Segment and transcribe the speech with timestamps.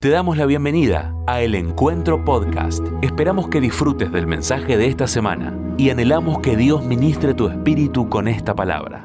[0.00, 2.86] Te damos la bienvenida a El Encuentro Podcast.
[3.02, 8.08] Esperamos que disfrutes del mensaje de esta semana y anhelamos que Dios ministre tu espíritu
[8.08, 9.04] con esta palabra.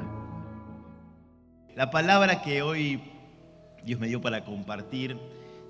[1.75, 3.01] La palabra que hoy
[3.83, 5.17] Dios me dio para compartir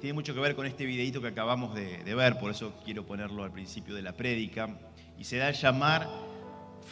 [0.02, 3.06] tiene mucho que ver con este videito que acabamos de, de ver, por eso quiero
[3.06, 4.78] ponerlo al principio de la prédica,
[5.18, 6.10] y se da a llamar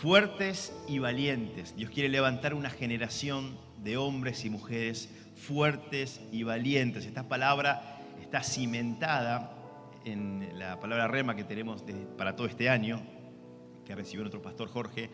[0.01, 1.75] fuertes y valientes.
[1.75, 7.05] Dios quiere levantar una generación de hombres y mujeres fuertes y valientes.
[7.05, 7.97] Esta palabra
[8.31, 9.51] está cimentada
[10.05, 11.83] en la palabra rema que tenemos
[12.17, 13.01] para todo este año,
[13.85, 15.09] que recibió nuestro pastor Jorge,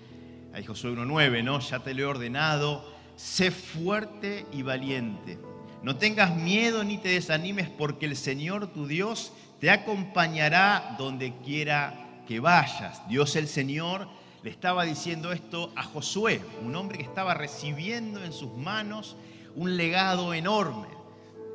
[0.54, 1.60] ahí Josué 1.9, ¿no?
[1.60, 5.40] Ya te lo he ordenado, sé fuerte y valiente.
[5.82, 12.22] No tengas miedo ni te desanimes porque el Señor tu Dios te acompañará donde quiera
[12.28, 13.02] que vayas.
[13.10, 14.08] Dios el Señor
[14.44, 19.18] le estaba diciendo esto a Josué, un hombre que estaba recibiendo en sus manos
[19.56, 20.97] un legado enorme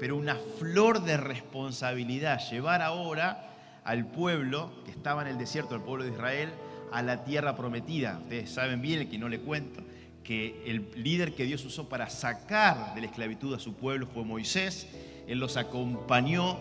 [0.03, 3.47] pero una flor de responsabilidad, llevar ahora
[3.85, 6.49] al pueblo que estaba en el desierto, el pueblo de Israel,
[6.91, 8.19] a la tierra prometida.
[8.21, 9.81] Ustedes saben bien, el que no le cuento,
[10.25, 14.25] que el líder que Dios usó para sacar de la esclavitud a su pueblo fue
[14.25, 14.89] Moisés.
[15.29, 16.59] Él los acompañó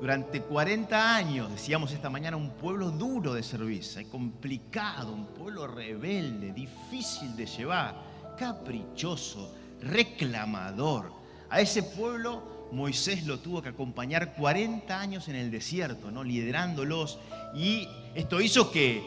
[0.00, 6.54] durante 40 años, decíamos esta mañana, un pueblo duro de servicio, complicado, un pueblo rebelde,
[6.54, 7.94] difícil de llevar,
[8.38, 11.12] caprichoso, reclamador.
[11.50, 16.22] A ese pueblo Moisés lo tuvo que acompañar 40 años en el desierto, ¿no?
[16.22, 17.18] liderándolos.
[17.54, 19.02] Y esto hizo que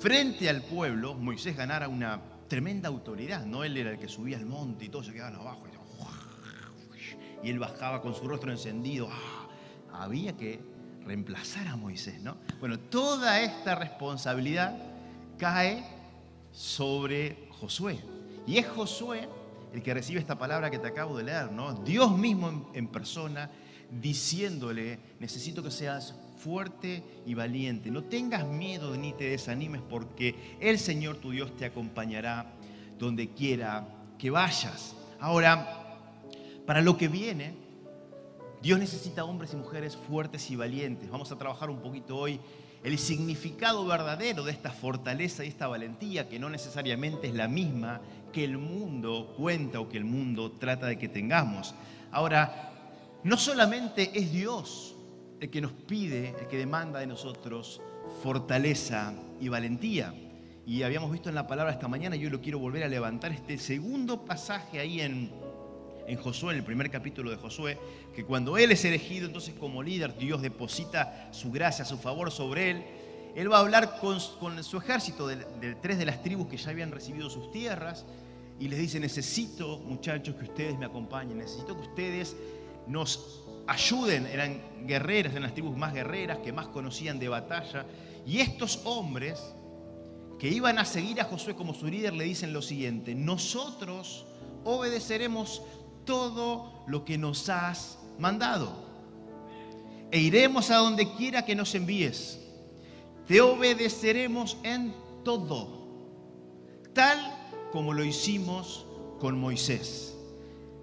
[0.00, 3.44] frente al pueblo Moisés ganara una tremenda autoridad.
[3.44, 3.64] ¿no?
[3.64, 5.64] Él era el que subía al monte y todos se quedaban abajo.
[7.42, 9.08] Y él bajaba con su rostro encendido.
[9.12, 10.60] Ah, había que
[11.04, 12.20] reemplazar a Moisés.
[12.22, 12.38] ¿no?
[12.58, 14.74] Bueno, toda esta responsabilidad
[15.36, 15.84] cae
[16.52, 17.98] sobre Josué.
[18.46, 19.28] Y es Josué
[19.74, 21.50] el que recibe esta palabra que te acabo de leer.
[21.84, 23.50] Dios mismo en, persona
[23.90, 27.90] diciéndole, necesito que seas fuerte y valiente.
[27.90, 32.52] No tengas miedo ni te desanimes porque el Señor tu Dios te acompañará
[33.00, 33.84] donde quiera
[34.16, 34.94] que vayas.
[35.18, 35.98] Ahora,
[36.66, 37.56] para lo que viene,
[38.62, 41.10] Dios necesita hombres y mujeres fuertes y valientes.
[41.10, 42.38] Vamos a trabajar un poquito hoy
[42.84, 48.00] el significado verdadero de esta fortaleza y esta valentía, que no necesariamente es la misma
[48.34, 51.72] que el mundo cuenta o que el mundo trata de que tengamos.
[52.10, 52.72] Ahora,
[53.22, 54.96] no solamente es Dios
[55.40, 57.80] el que nos pide, el que demanda de nosotros
[58.24, 60.12] fortaleza y valentía.
[60.66, 63.56] Y habíamos visto en la palabra esta mañana, yo lo quiero volver a levantar, este
[63.56, 65.30] segundo pasaje ahí en,
[66.08, 67.78] en Josué, en el primer capítulo de Josué,
[68.16, 72.70] que cuando él es elegido, entonces como líder, Dios deposita su gracia, su favor sobre
[72.70, 72.84] él.
[73.36, 76.70] Él va a hablar con, su ejército de, de, tres de las tribus que ya
[76.70, 78.04] habían recibido sus tierras
[78.58, 82.36] y les dice, necesito muchachos que ustedes me acompañen, necesito que ustedes
[82.86, 87.86] nos ayuden, eran guerreras, eran las tribus más guerreras, que más conocían de batalla,
[88.26, 89.40] y estos hombres
[90.38, 94.26] que iban a seguir a Josué como su líder le dicen lo siguiente, nosotros
[94.64, 95.62] obedeceremos
[96.04, 98.84] todo lo que nos has mandado
[100.10, 102.38] e iremos a donde quiera que nos envíes,
[103.26, 104.94] te obedeceremos en
[105.24, 105.88] todo,
[106.92, 107.18] tal
[107.74, 108.86] como lo hicimos
[109.18, 110.16] con Moisés.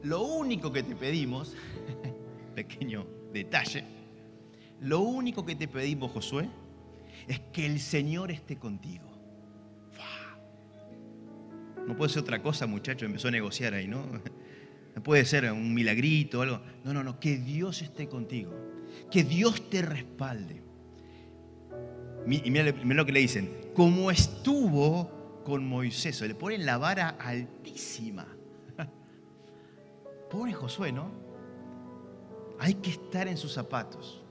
[0.04, 1.56] Lo único que te pedimos,
[2.56, 3.86] pequeño detalle,
[4.82, 6.50] lo único que te pedimos, Josué,
[7.30, 9.10] es que el Señor esté contigo.
[11.88, 14.04] No puede ser otra cosa, muchacho, empezó a negociar ahí, ¿no?
[14.94, 16.60] No puede ser un milagrito o algo.
[16.84, 18.52] No, no, no, que Dios esté contigo.
[19.10, 20.62] Que Dios te respalde.
[22.28, 23.50] Y mira, lo que le dicen.
[23.74, 25.21] Como estuvo
[25.52, 28.26] con Moisés, le ponen la vara altísima.
[30.32, 31.12] Pobre Josué, ¿no?
[32.58, 34.24] Hay que estar en sus zapatos.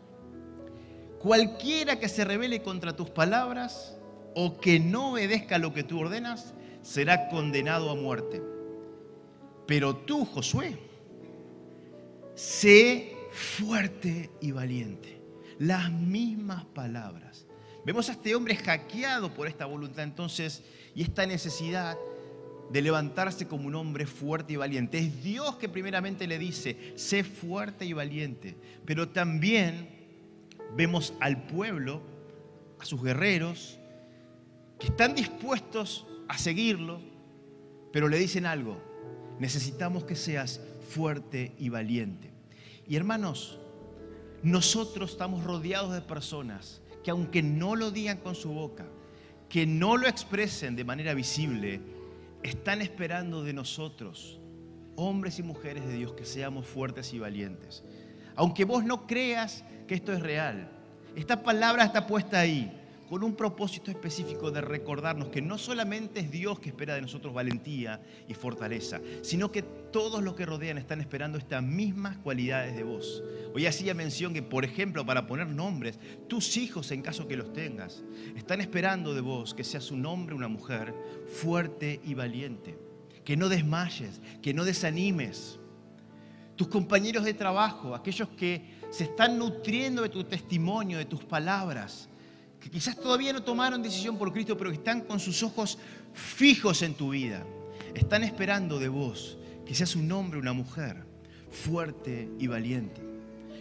[1.19, 3.99] Cualquiera que se revele contra tus palabras
[4.35, 8.41] o que no obedezca lo que tú ordenas, será condenado a muerte.
[9.67, 10.79] Pero tú, Josué,
[12.35, 15.21] sé fuerte y valiente.
[15.59, 17.45] Las mismas palabras.
[17.85, 20.63] Vemos a este hombre hackeado por esta voluntad entonces
[20.95, 21.97] y esta necesidad
[22.71, 24.99] de levantarse como un hombre fuerte y valiente.
[24.99, 28.57] Es Dios que primeramente le dice, sé fuerte y valiente.
[28.85, 29.89] Pero también
[30.77, 32.01] vemos al pueblo,
[32.79, 33.79] a sus guerreros,
[34.79, 37.01] que están dispuestos a seguirlo,
[37.93, 38.81] pero le dicen algo,
[39.41, 42.31] necesitamos que seas fuerte y valiente.
[42.87, 43.59] Y hermanos,
[44.43, 48.87] nosotros estamos rodeados de personas que aunque no lo digan con su boca,
[49.51, 51.81] que no lo expresen de manera visible,
[52.43, 54.41] están esperando de nosotros,
[54.97, 57.85] hombres y mujeres de Dios, que seamos fuertes y valientes.
[58.37, 60.71] Aunque vos no creas que esto es real,
[61.17, 62.80] esta palabra está puesta ahí
[63.11, 67.35] con un propósito específico de recordarnos que no solamente es Dios que espera de nosotros
[67.35, 72.85] valentía y fortaleza, sino que todos los que rodean están esperando estas mismas cualidades de
[72.85, 73.21] vos.
[73.53, 75.99] Hoy hacía mención que, por ejemplo, para poner nombres,
[76.29, 78.05] tus hijos, en caso que los tengas,
[78.37, 80.95] están esperando de vos que seas un hombre, una mujer
[81.27, 82.79] fuerte y valiente,
[83.25, 85.59] que no desmayes, que no desanimes.
[86.55, 92.10] Tus compañeros de trabajo, aquellos que se están nutriendo de tu testimonio, de tus palabras,
[92.61, 95.79] que quizás todavía no tomaron decisión por Cristo, pero que están con sus ojos
[96.13, 97.45] fijos en tu vida.
[97.95, 101.05] Están esperando de vos que seas un hombre, una mujer,
[101.51, 103.01] fuerte y valiente.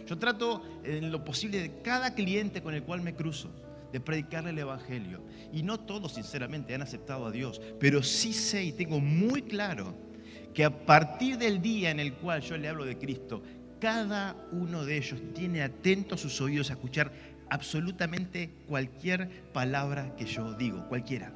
[0.06, 3.50] Yo trato en lo posible de cada cliente con el cual me cruzo
[3.92, 5.22] de predicarle el Evangelio.
[5.52, 9.94] Y no todos, sinceramente, han aceptado a Dios, pero sí sé y tengo muy claro
[10.54, 13.42] que a partir del día en el cual yo le hablo de Cristo,
[13.80, 17.12] cada uno de ellos tiene atentos sus oídos a escuchar
[17.50, 21.32] absolutamente cualquier palabra que yo digo, cualquiera.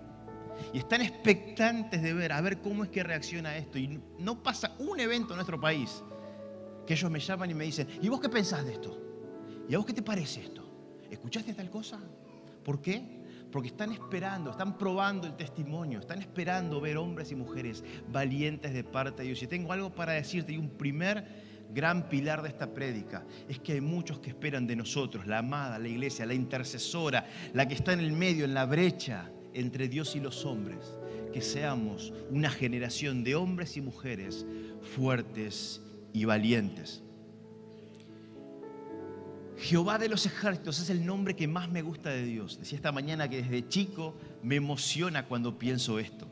[0.72, 3.78] Y están expectantes de ver, a ver cómo es que reacciona esto.
[3.78, 6.02] Y no pasa un evento en nuestro país
[6.86, 9.00] que ellos me llaman y me dicen, ¿y vos qué pensás de esto?
[9.68, 10.64] ¿Y a vos qué te parece esto?
[11.10, 11.98] ¿Escuchaste tal cosa?
[12.62, 13.22] ¿Por qué?
[13.50, 18.84] Porque están esperando, están probando el testimonio, están esperando ver hombres y mujeres valientes de
[18.84, 19.42] parte de Dios.
[19.42, 23.72] Y tengo algo para decirte y un primer gran pilar de esta prédica es que
[23.72, 27.92] hay muchos que esperan de nosotros, la amada, la iglesia, la intercesora, la que está
[27.92, 30.78] en el medio, en la brecha entre Dios y los hombres,
[31.32, 34.46] que seamos una generación de hombres y mujeres
[34.94, 35.82] fuertes
[36.12, 37.02] y valientes.
[39.56, 42.58] Jehová de los ejércitos es el nombre que más me gusta de Dios.
[42.58, 46.28] Decía esta mañana que desde chico me emociona cuando pienso esto.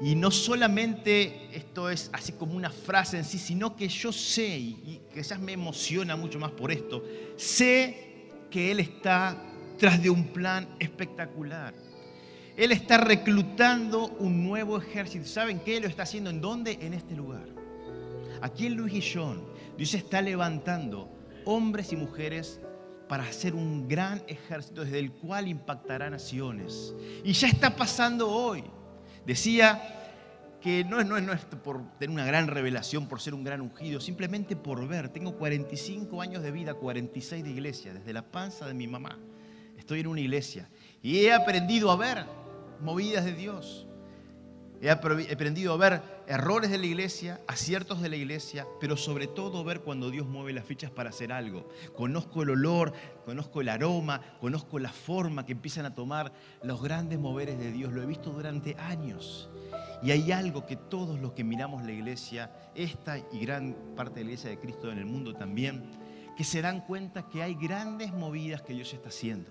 [0.00, 4.58] Y no solamente esto es así como una frase en sí, sino que yo sé,
[4.58, 7.04] y quizás me emociona mucho más por esto,
[7.36, 9.36] sé que Él está
[9.78, 11.74] tras de un plan espectacular.
[12.56, 15.26] Él está reclutando un nuevo ejército.
[15.26, 15.80] ¿Saben qué?
[15.80, 16.78] Lo está haciendo en dónde?
[16.80, 17.46] En este lugar.
[18.40, 19.44] Aquí en Luis Guillón,
[19.76, 21.10] Dios está levantando
[21.44, 22.60] hombres y mujeres
[23.08, 26.94] para hacer un gran ejército desde el cual impactará naciones.
[27.24, 28.64] Y ya está pasando hoy.
[29.26, 29.94] Decía
[30.60, 34.00] que no es, no, es, por tener una gran revelación, por ser un gran ungido,
[34.00, 35.10] simplemente por ver.
[35.10, 39.18] Tengo 45 años de vida, 46 de iglesia, desde la panza de mi mamá.
[39.76, 40.68] Estoy en una iglesia
[41.02, 42.24] y he aprendido a ver
[42.80, 43.83] movidas de Dios.
[44.80, 49.64] He aprendido a ver errores de la iglesia, aciertos de la iglesia, pero sobre todo
[49.64, 51.68] ver cuando Dios mueve las fichas para hacer algo.
[51.94, 52.92] Conozco el olor,
[53.24, 56.32] conozco el aroma, conozco la forma que empiezan a tomar
[56.62, 57.92] los grandes moveres de Dios.
[57.92, 59.48] Lo he visto durante años.
[60.02, 64.24] Y hay algo que todos los que miramos la iglesia, esta y gran parte de
[64.24, 65.90] la iglesia de Cristo en el mundo también,
[66.36, 69.50] que se dan cuenta que hay grandes movidas que Dios está haciendo.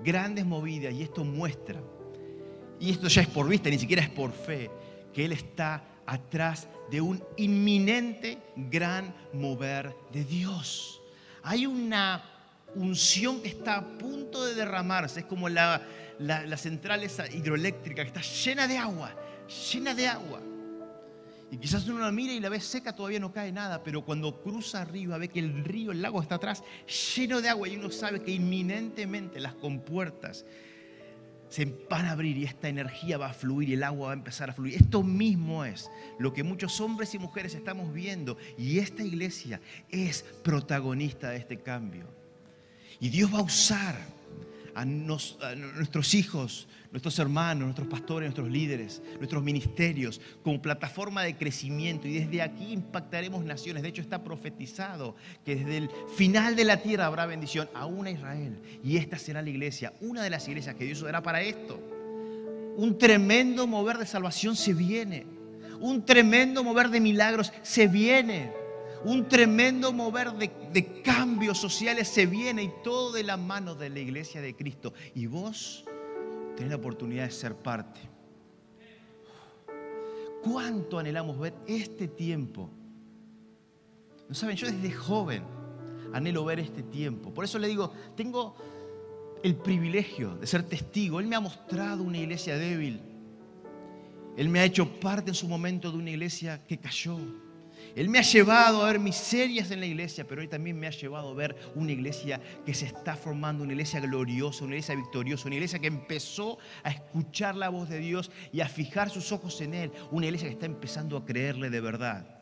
[0.00, 1.80] Grandes movidas y esto muestra
[2.80, 4.70] y esto ya es por vista, ni siquiera es por fe,
[5.12, 11.00] que Él está atrás de un inminente gran mover de Dios.
[11.42, 12.24] Hay una
[12.74, 15.82] unción que está a punto de derramarse, es como la,
[16.18, 19.14] la, central esa hidroeléctrica que está llena de agua,
[19.72, 20.40] llena de agua.
[21.52, 24.40] Y quizás uno la mira y la ve seca, todavía no cae nada, pero cuando
[24.40, 26.62] cruza arriba ve que el río, el lago está atrás,
[27.14, 30.46] lleno de agua y uno sabe que inminentemente las compuertas
[31.50, 34.16] se van a abrir y esta energía va a fluir y el agua va a
[34.16, 34.74] empezar a fluir.
[34.74, 40.24] Esto mismo es lo que muchos hombres y mujeres estamos viendo y esta iglesia es
[40.42, 42.06] protagonista de este cambio.
[43.00, 43.96] Y Dios va a usar
[44.74, 52.08] a, nuestros hijos, nuestros hermanos, nuestros pastores, nuestros líderes, nuestros ministerios como plataforma de crecimiento
[52.08, 53.82] y desde aquí impactaremos naciones.
[53.82, 58.10] De hecho está profetizado que desde el final de la tierra habrá bendición a una
[58.10, 61.80] Israel y esta será la iglesia, una de las iglesias que Dios dará para esto.
[62.76, 65.26] Un tremendo mover de salvación se viene.
[65.80, 68.60] Un tremendo mover de milagros se viene
[69.04, 73.98] un tremendo mover de, cambios sociales se viene y todo de la mano de la
[73.98, 74.92] iglesia de Cristo.
[75.14, 75.84] Y vos
[76.60, 78.00] tenés la oportunidad de ser parte.
[80.42, 82.68] ¿Cuánto anhelamos ver este tiempo?
[84.28, 85.42] No saben, yo desde joven
[86.12, 87.32] anhelo ver este tiempo.
[87.32, 88.56] Por eso le digo, tengo
[89.42, 91.18] el privilegio de ser testigo.
[91.18, 93.00] Él me ha mostrado una iglesia débil.
[94.36, 97.16] Él me ha hecho parte en su momento de una iglesia que cayó
[97.94, 100.90] él me ha llevado a ver miserias en la iglesia, pero Él también me ha
[100.90, 105.46] llevado a ver una iglesia que se está formando, una iglesia gloriosa, una iglesia victoriosa,
[105.46, 109.60] una iglesia que empezó a escuchar la voz de Dios y a fijar sus ojos
[109.60, 112.36] en Él, una iglesia que está empezando a creerle de verdad.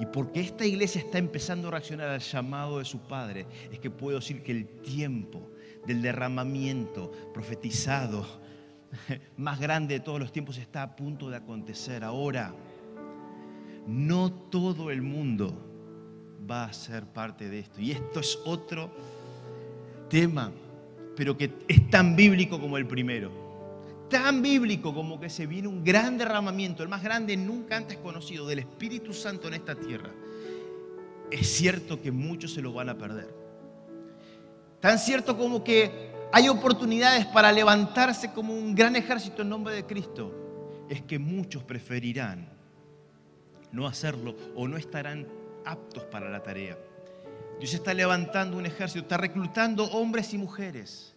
[0.00, 3.90] Y porque esta iglesia está empezando a reaccionar al llamado de su Padre, es que
[3.90, 5.50] puedo decir que el tiempo
[5.86, 8.26] del derramamiento profetizado
[9.36, 12.04] más grande de todos los tiempos está a punto de acontecer.
[12.04, 12.54] Ahora,
[13.86, 15.54] no todo el mundo
[16.48, 17.80] va a ser parte de esto.
[17.80, 18.90] Y esto es otro
[20.08, 20.52] tema,
[21.16, 23.30] pero que es tan bíblico como el primero.
[24.08, 28.46] Tan bíblico como que se viene un gran derramamiento, el más grande nunca antes conocido,
[28.46, 30.10] del Espíritu Santo en esta tierra.
[31.30, 33.34] Es cierto que muchos se lo van a perder.
[34.80, 39.86] Tan cierto como que hay oportunidades para levantarse como un gran ejército en nombre de
[39.86, 40.34] Cristo.
[40.90, 42.51] Es que muchos preferirán
[43.72, 45.26] no hacerlo o no estarán
[45.64, 46.78] aptos para la tarea.
[47.58, 51.12] Dios está levantando un ejército, está reclutando hombres y mujeres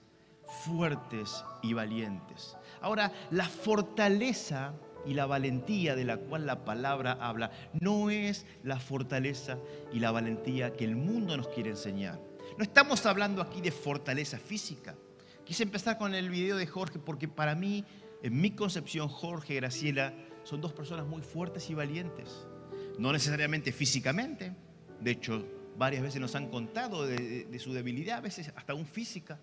[0.46, 2.58] fuertes y valientes.
[2.82, 4.74] Ahora, la fortaleza
[5.06, 9.58] y la valentía de la cual la palabra habla no es la fortaleza
[9.94, 12.20] y la valentía que el mundo nos quiere enseñar.
[12.58, 14.96] No estamos hablando aquí de fortaleza física.
[15.44, 17.84] Quise empezar con el video de Jorge porque para mí,
[18.24, 20.14] en mi concepción, Jorge Graciela
[20.46, 22.48] son dos personas muy fuertes y valientes.
[22.98, 24.54] No necesariamente físicamente,
[25.02, 25.46] de hecho,
[25.78, 29.40] varias veces nos han contado de, su debilidad, a veces hasta aún física.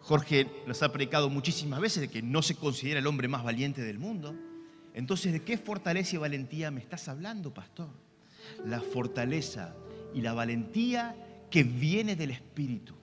[0.00, 3.82] Jorge nos ha predicado muchísimas veces de que no se considera el hombre más valiente
[3.82, 4.34] del mundo.
[4.94, 7.90] Entonces, ¿de qué fortaleza y valentía me estás hablando, pastor?
[8.64, 9.76] La fortaleza
[10.14, 11.14] y la valentía
[11.50, 12.97] que viene del Espíritu.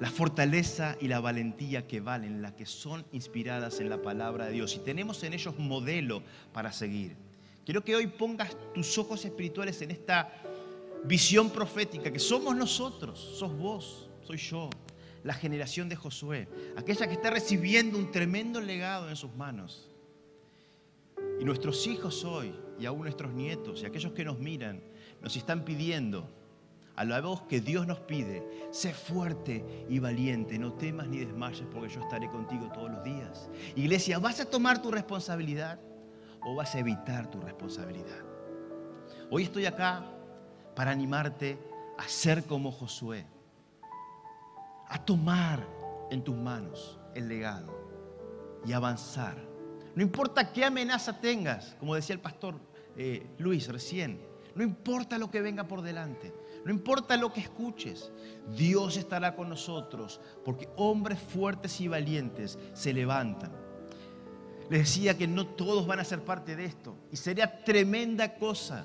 [0.00, 4.52] La fortaleza y la valentía que valen, las que son inspiradas en la palabra de
[4.52, 4.74] Dios.
[4.76, 6.22] Y tenemos en ellos modelo
[6.52, 7.16] para seguir.
[7.64, 10.30] Quiero que hoy pongas tus ojos espirituales en esta
[11.04, 14.70] visión profética que somos nosotros, sos vos, soy yo,
[15.24, 19.90] la generación de Josué, aquella que está recibiendo un tremendo legado en sus manos.
[21.40, 24.80] Y nuestros hijos hoy, y aún nuestros nietos, y aquellos que nos miran,
[25.20, 26.28] nos están pidiendo
[26.96, 31.66] a la voz que Dios nos pide, sé fuerte y valiente, no temas ni desmayes
[31.70, 33.50] porque yo estaré contigo todos los días.
[33.76, 35.78] Iglesia, ¿vas a tomar tu responsabilidad
[36.42, 38.24] o vas a evitar tu responsabilidad?
[39.30, 40.04] Hoy estoy acá
[40.74, 41.58] para animarte
[41.98, 43.26] a ser como Josué,
[44.88, 45.66] a tomar
[46.10, 47.76] en tus manos el legado
[48.64, 49.36] y avanzar.
[49.94, 52.54] No importa qué amenaza tengas, como decía el pastor
[52.96, 54.20] eh, Luis recién,
[54.54, 56.32] no importa lo que venga por delante.
[56.66, 58.10] No importa lo que escuches,
[58.56, 63.52] Dios estará con nosotros, porque hombres fuertes y valientes se levantan.
[64.68, 66.96] Les decía que no todos van a ser parte de esto.
[67.12, 68.84] Y sería tremenda cosa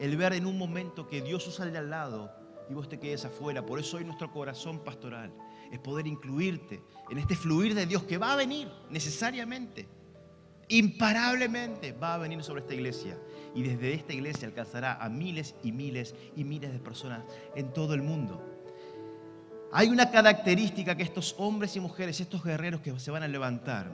[0.00, 2.32] el ver en un momento que Dios usa de al lado
[2.70, 3.66] y vos te quedes afuera.
[3.66, 5.30] Por eso hoy nuestro corazón pastoral
[5.70, 9.86] es poder incluirte en este fluir de Dios que va a venir necesariamente,
[10.68, 13.18] imparablemente va a venir sobre esta iglesia
[13.58, 17.24] y desde esta iglesia alcanzará a miles y miles y miles de personas
[17.56, 18.40] en todo el mundo.
[19.72, 23.90] Hay una característica que estos hombres y mujeres, estos guerreros que se van a levantar,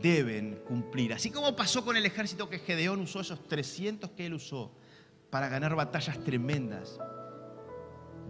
[0.00, 1.12] deben cumplir.
[1.12, 4.70] Así como pasó con el ejército que Gedeón usó, esos 300 que él usó,
[5.28, 7.00] para ganar batallas tremendas.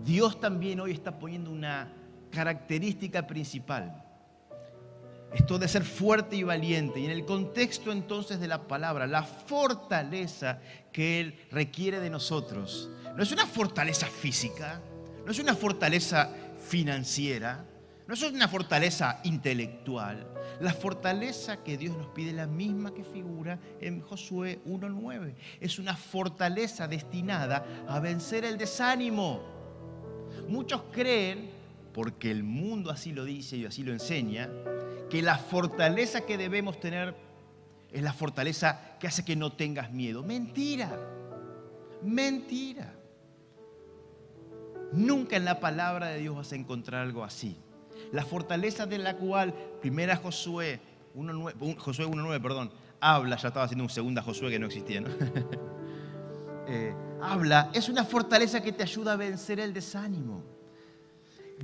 [0.03, 1.95] Dios también hoy está poniendo una
[2.31, 4.03] característica principal
[5.33, 7.01] esto de ser fuerte y valiente.
[7.01, 10.61] Y en el contexto entonces de la palabra, la fortaleza
[10.93, 14.81] que Él requiere de nosotros, no es una fortaleza física,
[15.25, 16.31] no es una fortaleza
[16.69, 17.65] financiera,
[18.07, 20.27] no es una fortaleza intelectual.
[20.61, 25.35] La fortaleza que Dios nos pide la misma que figura en Josué 1.9.
[25.61, 29.41] Es una fortaleza destinada a vencer el desánimo.
[30.49, 31.51] Muchos creen,
[32.01, 34.49] porque el mundo así lo dice y así lo enseña,
[35.11, 37.15] que la fortaleza que debemos tener
[37.93, 40.23] es la fortaleza que hace que no tengas miedo.
[40.23, 40.99] Mentira,
[42.03, 42.95] mentira.
[44.95, 47.59] Nunca en la palabra de Dios vas a encontrar algo así.
[48.13, 49.53] La fortaleza de la cual
[49.83, 50.81] primera Josué
[51.15, 55.11] 1.9, Josué 1.9, perdón, habla, ya estaba haciendo un segunda Josué que no existía, ¿no?
[56.73, 60.60] Eh, habla, es una fortaleza que te ayuda a vencer el desánimo.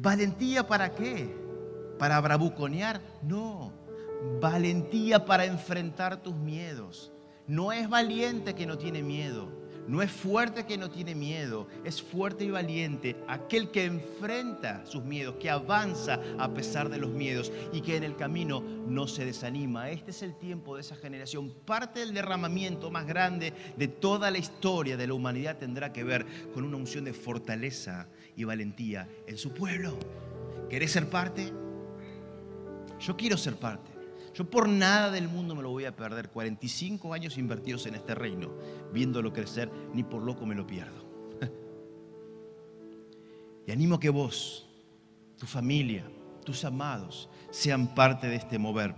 [0.00, 1.46] ¿Valentía para qué?
[1.98, 3.72] para bravuconear, no.
[4.40, 7.12] Valentía para enfrentar tus miedos.
[7.46, 9.66] No es valiente que no tiene miedo.
[9.88, 15.04] No es fuerte que no tiene miedo, es fuerte y valiente aquel que enfrenta sus
[15.04, 19.24] miedos, que avanza a pesar de los miedos y que en el camino no se
[19.24, 19.90] desanima.
[19.90, 21.54] Este es el tiempo de esa generación.
[21.64, 26.26] Parte del derramamiento más grande de toda la historia de la humanidad tendrá que ver
[26.52, 29.98] con una unción de fortaleza y valentía en su pueblo.
[30.68, 31.52] ¿Querés ser parte?
[33.00, 33.90] Yo quiero ser parte.
[34.34, 36.28] Yo por nada del mundo me lo voy a perder.
[36.28, 38.52] 45 años invertidos en este reino,
[38.92, 41.06] viéndolo crecer, ni por loco me lo pierdo.
[43.66, 44.68] Y animo que vos,
[45.36, 46.04] tu familia,
[46.44, 48.94] tus amados, sean parte de este mover.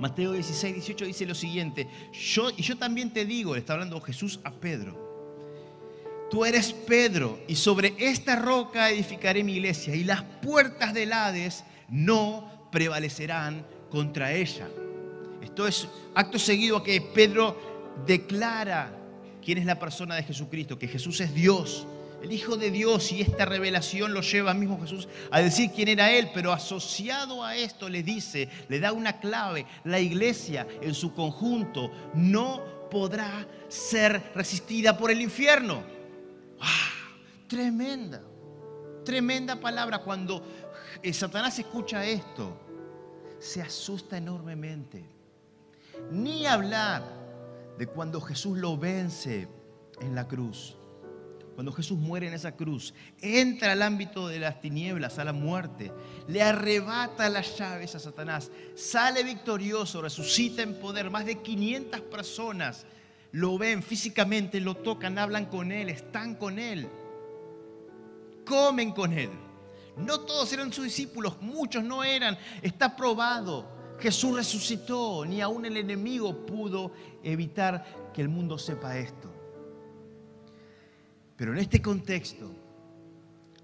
[0.00, 4.00] Mateo 16, 18 dice lo siguiente, yo, y yo también te digo, le está hablando
[4.00, 5.01] Jesús a Pedro,
[6.32, 11.62] tú eres Pedro y sobre esta roca edificaré mi iglesia y las puertas del Hades
[11.90, 14.66] no prevalecerán contra ella.
[15.42, 18.96] Esto es acto seguido a que Pedro declara
[19.44, 21.86] quién es la persona de Jesucristo, que Jesús es Dios,
[22.22, 26.12] el Hijo de Dios, y esta revelación lo lleva mismo Jesús a decir quién era
[26.12, 31.12] Él, pero asociado a esto le dice, le da una clave, la iglesia en su
[31.12, 35.91] conjunto no podrá ser resistida por el infierno.
[37.48, 38.22] Tremenda,
[39.04, 40.42] tremenda palabra cuando
[41.12, 42.58] Satanás escucha esto
[43.38, 45.04] se asusta enormemente.
[46.10, 47.02] Ni hablar
[47.76, 49.48] de cuando Jesús lo vence
[50.00, 50.76] en la cruz.
[51.54, 55.92] Cuando Jesús muere en esa cruz, entra al ámbito de las tinieblas, a la muerte,
[56.26, 61.10] le arrebata las llaves a Satanás, sale victorioso, resucita en poder.
[61.10, 62.86] Más de 500 personas
[63.32, 66.88] lo ven físicamente, lo tocan, hablan con él, están con él,
[68.44, 69.30] comen con él.
[69.96, 72.38] No todos eran sus discípulos, muchos no eran.
[72.62, 73.66] Está probado.
[73.98, 79.30] Jesús resucitó, ni aún el enemigo pudo evitar que el mundo sepa esto.
[81.36, 82.50] Pero en este contexto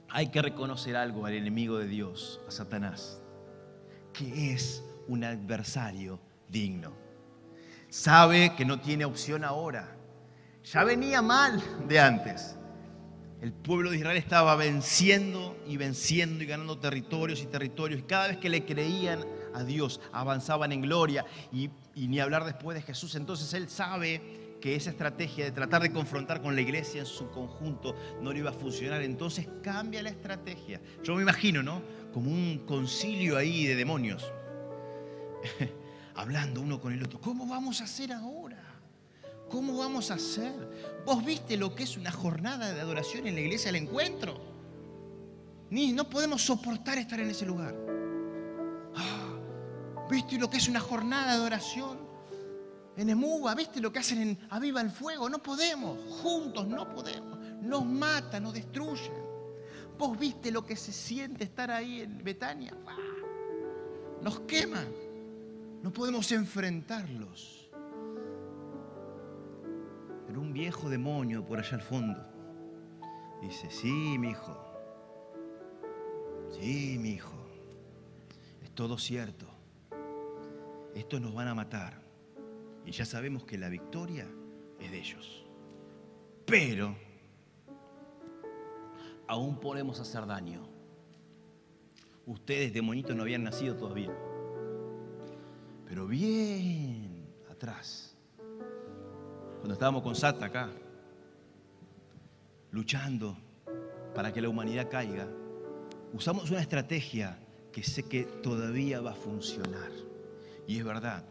[0.09, 3.21] hay que reconocer algo al enemigo de Dios, a Satanás,
[4.13, 7.08] que es un adversario digno.
[7.89, 9.97] Sabe que no tiene opción ahora.
[10.65, 12.55] Ya venía mal de antes.
[13.41, 18.01] El pueblo de Israel estaba venciendo y venciendo y ganando territorios y territorios.
[18.01, 21.25] Y cada vez que le creían a Dios, avanzaban en gloria.
[21.53, 23.15] Y, ni hablar después de Jesús.
[23.15, 27.31] Entonces Él sabe que esa estrategia de tratar de confrontar con la iglesia en su
[27.31, 29.03] conjunto no le iba a funcionar.
[29.03, 30.81] Entonces cambia la estrategia.
[31.03, 31.81] Yo me imagino, ¿no?
[32.13, 34.31] Como un concilio ahí de demonios.
[36.19, 37.21] Hablando uno con el otro.
[37.21, 38.61] ¿Cómo vamos a hacer ahora?
[39.49, 40.53] ¿Cómo vamos a hacer?
[41.07, 44.37] ¿Vos viste lo que es una jornada de adoración en la iglesia del encuentro?
[45.71, 47.73] Ni no podemos soportar estar en ese lugar.
[48.97, 51.99] Ah, ¿Viste lo que es una jornada de adoración?
[52.97, 55.31] En Emuba, ¿viste lo que hacen en Aviva el Fuego?
[55.31, 57.39] No podemos, juntos no podemos.
[57.63, 59.13] Nos matan, nos destruyen.
[59.97, 62.75] ¿Vos viste lo que se siente estar ahí en Betania?
[64.21, 65.08] Nos queman.
[65.83, 67.71] No podemos enfrentarlos.
[70.27, 72.39] Pero un viejo demonio por allá al fondo
[73.41, 74.57] dice, sí, mi hijo,
[76.51, 77.33] sí, mi hijo,
[78.63, 79.47] es todo cierto.
[80.95, 82.03] Estos nos van a matar.
[82.85, 84.27] Y ya sabemos que la victoria
[84.81, 85.47] es de ellos.
[86.45, 86.97] Pero
[89.27, 90.69] aún podemos hacer daño.
[92.27, 94.15] Ustedes, demonitos, no habían nacido todavía.
[95.89, 98.15] Pero bien atrás
[99.59, 100.71] cuando estábamos con Sata acá,
[102.71, 103.37] luchando
[104.15, 105.27] para que la humanidad caiga,
[106.13, 107.39] usamos una estrategia
[107.73, 109.91] que sé que todavía va a funcionar.
[110.67, 111.25] Y es verdad,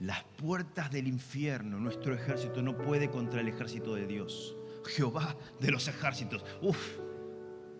[0.00, 4.56] las puertas del infierno, nuestro ejército no puede contra el ejército de Dios.
[4.86, 6.98] Jehová de los ejércitos, uff,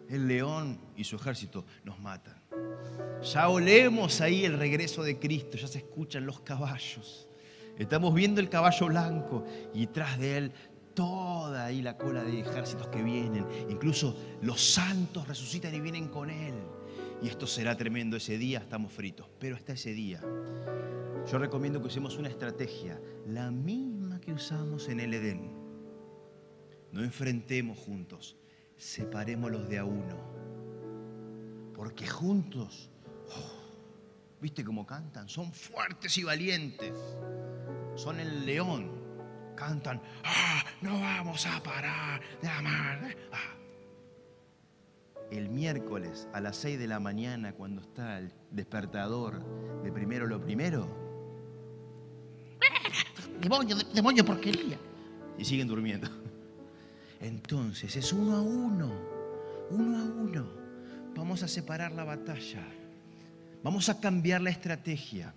[0.08, 2.39] el león y su ejército nos matan.
[3.22, 7.28] Ya olemos ahí el regreso de Cristo, ya se escuchan los caballos.
[7.78, 10.52] Estamos viendo el caballo blanco y tras de él
[10.94, 13.46] toda ahí la cola de ejércitos que vienen.
[13.68, 16.54] Incluso los santos resucitan y vienen con él.
[17.22, 19.26] Y esto será tremendo ese día, estamos fritos.
[19.38, 20.20] Pero hasta ese día,
[21.30, 25.52] yo recomiendo que usemos una estrategia, la misma que usamos en el Edén.
[26.92, 28.36] No enfrentemos juntos,
[28.76, 30.49] separémoslos de a uno.
[31.80, 32.90] Porque juntos,
[33.30, 35.30] oh, ¿viste cómo cantan?
[35.30, 36.92] Son fuertes y valientes
[37.94, 38.90] son el león.
[39.56, 43.16] Cantan, ah, no vamos a parar de amar.
[43.32, 43.56] Ah.
[45.30, 49.42] El miércoles a las 6 de la mañana, cuando está el despertador
[49.82, 50.86] de primero lo primero,
[53.40, 54.78] demonio, demonio porquería.
[55.38, 56.10] Y siguen durmiendo.
[57.22, 58.92] Entonces es uno a uno,
[59.70, 60.59] uno a uno.
[61.14, 62.66] Vamos a separar la batalla.
[63.62, 65.34] Vamos a cambiar la estrategia.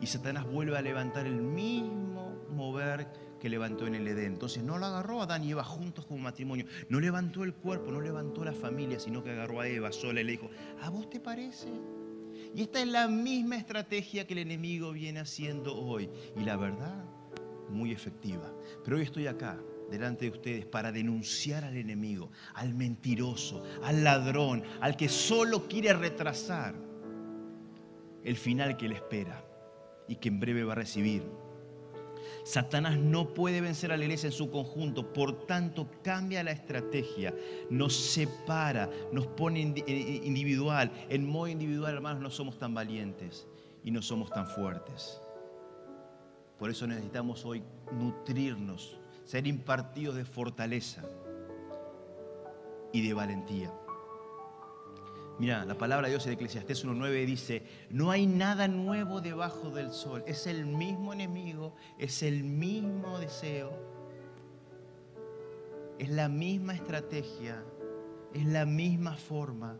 [0.00, 3.08] Y Satanás vuelve a levantar el mismo mover
[3.40, 4.34] que levantó en el Edén.
[4.34, 6.66] Entonces no lo agarró a Adán y Eva juntos como matrimonio.
[6.88, 10.24] No levantó el cuerpo, no levantó la familia, sino que agarró a Eva sola y
[10.24, 10.50] le dijo,
[10.82, 11.68] ¿a vos te parece
[12.54, 16.10] Y esta es la misma estrategia que el enemigo viene haciendo hoy.
[16.36, 17.04] Y la verdad,
[17.70, 18.52] muy efectiva.
[18.84, 19.58] Pero hoy estoy acá,
[19.90, 25.92] delante de ustedes, para denunciar al enemigo, al mentiroso, al ladrón, al que solo quiere
[25.92, 26.74] retrasar
[28.24, 29.44] el final que él espera
[30.08, 31.22] y que en breve va a recibir.
[32.44, 37.34] Satanás no puede vencer a la iglesia en su conjunto, por tanto cambia la estrategia,
[37.70, 40.92] nos separa, nos pone eh, individual.
[41.08, 43.48] En modo individual, hermanos, no somos tan valientes
[43.82, 45.20] y no somos tan fuertes.
[46.58, 51.02] Por eso necesitamos hoy nutrirnos, ser impartidos de fortaleza
[52.92, 53.72] y de valentía.
[55.38, 59.92] Mira, la palabra de Dios en Eclesiastés 1.9 dice, no hay nada nuevo debajo del
[59.92, 63.72] sol, es el mismo enemigo, es el mismo deseo,
[65.98, 67.62] es la misma estrategia,
[68.32, 69.76] es la misma forma.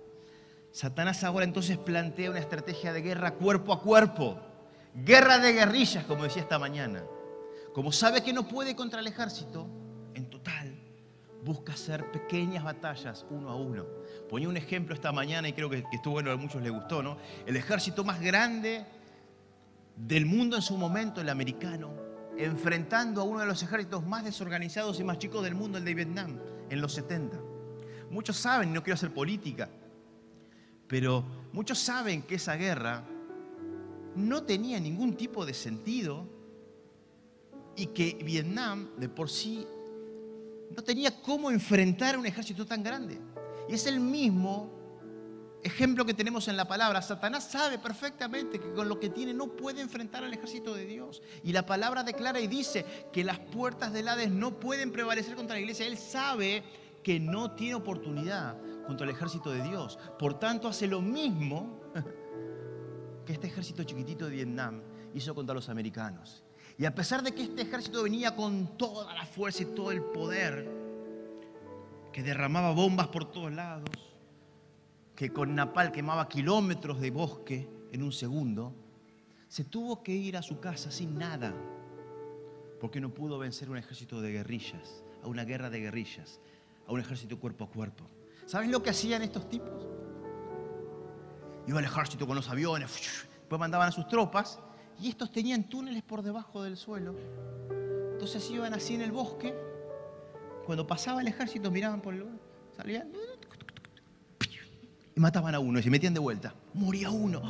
[0.72, 4.38] Satanás ahora entonces plantea una estrategia de guerra cuerpo a cuerpo,
[4.94, 7.02] guerra de guerrillas, como decía esta mañana.
[7.76, 9.68] Como sabe que no puede contra el ejército,
[10.14, 10.74] en total,
[11.44, 13.84] busca hacer pequeñas batallas uno a uno
[14.30, 17.18] Ponía un ejemplo esta mañana y creo que, estuvo bueno, a muchos les gustó, ¿no?
[17.44, 18.86] El ejército más grande
[19.94, 21.92] del mundo en su momento, el americano,
[22.38, 25.92] enfrentando a uno de los ejércitos más desorganizados y más chicos del mundo, el de
[25.92, 27.38] Vietnam, en los 70.
[28.10, 29.68] Muchos saben, no quiero hacer política,
[30.88, 33.04] pero muchos saben que esa guerra
[34.14, 36.35] no tenía ningún tipo de sentido
[37.76, 39.66] y que Vietnam de por sí
[40.74, 43.20] no tenía cómo enfrentar un ejército tan grande.
[43.68, 44.70] Y es el mismo
[45.62, 47.02] ejemplo que tenemos en la palabra.
[47.02, 51.22] Satanás sabe perfectamente que con lo que tiene no puede enfrentar al ejército de Dios.
[51.42, 55.56] Y la palabra declara y dice que las puertas del Hades no pueden prevalecer contra
[55.56, 55.86] la iglesia.
[55.86, 56.62] Él sabe
[57.02, 59.98] que no tiene oportunidad contra el ejército de Dios.
[60.18, 61.80] Por tanto, hace lo mismo
[63.26, 64.82] que este ejército chiquitito de Vietnam
[65.14, 66.45] hizo contra los americanos.
[66.78, 70.02] Y a pesar de que este ejército venía con toda la fuerza y todo el
[70.02, 70.70] poder,
[72.12, 73.90] que derramaba bombas por todos lados,
[75.14, 78.74] que con napal quemaba kilómetros de bosque en un segundo,
[79.48, 81.54] se tuvo que ir a su casa sin nada,
[82.78, 86.40] porque no pudo vencer un ejército de guerrillas, a una guerra de guerrillas,
[86.86, 88.04] a un ejército cuerpo a cuerpo.
[88.44, 89.86] ¿Saben lo que hacían estos tipos?
[91.66, 92.90] Iba el ejército con los aviones,
[93.38, 94.60] después mandaban a sus tropas,
[95.00, 97.14] y estos tenían túneles por debajo del suelo.
[98.12, 99.54] Entonces iban así en el bosque
[100.64, 102.38] cuando pasaba el ejército, miraban por el lugar,
[102.76, 103.12] salían
[105.16, 106.54] y mataban a uno y se metían de vuelta.
[106.74, 107.42] Moría uno.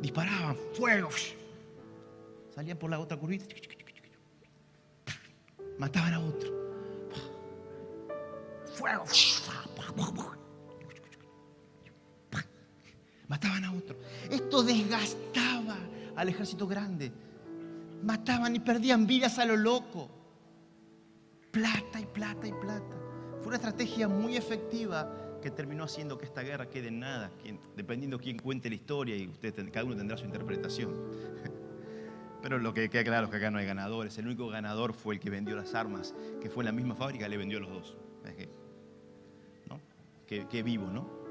[0.00, 1.08] Disparaban, fuego.
[2.54, 3.44] Salían por la otra curvita.
[5.78, 6.50] Mataban a otro.
[8.74, 9.04] Fuego.
[13.26, 13.96] Mataban a otro.
[14.30, 15.76] Esto desgastaba
[16.22, 17.12] al ejército grande.
[18.02, 20.22] Mataban y perdían vidas a lo loco
[21.52, 22.96] plata y plata y plata.
[23.40, 27.30] Fue una estrategia muy efectiva que terminó haciendo que esta guerra quede en nada,
[27.76, 30.94] dependiendo quién cuente la historia y usted, cada uno tendrá su interpretación.
[32.42, 34.16] Pero lo que queda claro es que acá no hay ganadores.
[34.18, 37.28] El único ganador fue el que vendió las armas, que fue en la misma fábrica,
[37.28, 37.96] le vendió los dos.
[39.68, 39.80] ¿No?
[40.26, 41.22] Qué vivo, ¿no?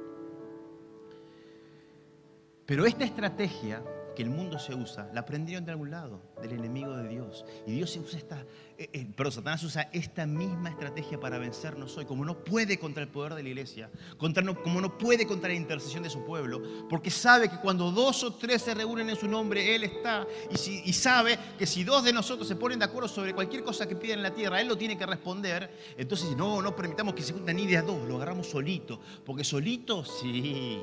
[2.66, 3.84] Pero esta estrategia
[4.16, 7.46] que el mundo se usa, la aprendieron de algún lado, del enemigo de Dios.
[7.66, 8.46] Y Dios usa esta,
[8.78, 13.04] eh, eh, pero Satanás usa esta misma estrategia para vencernos hoy, como no puede contra
[13.04, 16.62] el poder de la iglesia, contra, como no puede contra la intercesión de su pueblo,
[16.90, 20.94] porque sabe que cuando dos o tres se reúnen en su nombre, Él está, y,
[20.94, 24.20] sabe que si dos de nosotros se ponen de acuerdo sobre cualquier cosa que piden
[24.20, 27.56] en la tierra, Él lo tiene que responder, entonces no, no permitamos que se junten
[27.56, 30.80] ni de a dos, lo agarramos solito, porque solito sí.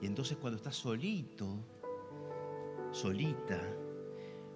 [0.00, 1.58] Y entonces cuando estás solito,
[2.92, 3.60] solita,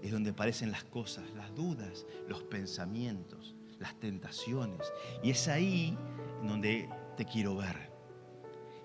[0.03, 4.93] es donde aparecen las cosas, las dudas, los pensamientos, las tentaciones.
[5.23, 5.97] Y es ahí
[6.43, 7.91] donde te quiero ver.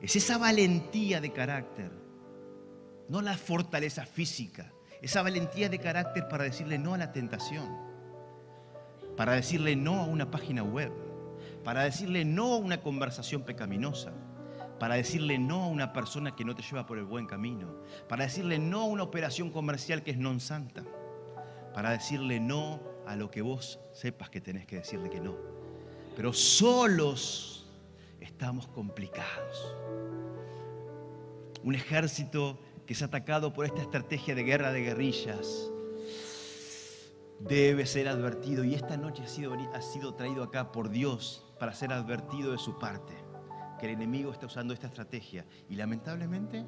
[0.01, 1.91] Es esa valentía de carácter,
[3.09, 7.67] no la fortaleza física, esa valentía de carácter para decirle no a la tentación,
[9.15, 10.91] para decirle no a una página web,
[11.63, 14.13] para decirle no a una conversación pecaminosa
[14.79, 17.75] para decirle no a una persona que no te lleva por el buen camino,
[18.07, 20.85] para decirle no a una operación comercial que es non santa,
[21.73, 25.35] para decirle no a lo que vos sepas que tenés que decirle que no.
[26.15, 27.67] Pero solos
[28.21, 29.75] estamos complicados.
[31.63, 35.71] Un ejército que es atacado por esta estrategia de guerra de guerrillas
[37.39, 41.73] debe ser advertido y esta noche ha sido, ha sido traído acá por Dios para
[41.73, 43.26] ser advertido de su parte
[43.77, 46.65] que el enemigo está usando esta estrategia y lamentablemente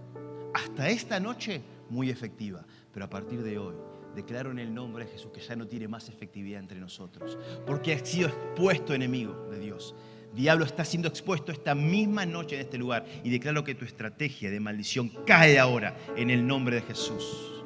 [0.54, 3.76] hasta esta noche muy efectiva, pero a partir de hoy
[4.16, 7.94] declaro en el nombre de Jesús que ya no tiene más efectividad entre nosotros, porque
[7.94, 9.96] ha sido expuesto enemigo de Dios.
[10.34, 14.52] Diablo está siendo expuesto esta misma noche en este lugar y declaro que tu estrategia
[14.52, 17.64] de maldición cae ahora en el nombre de Jesús.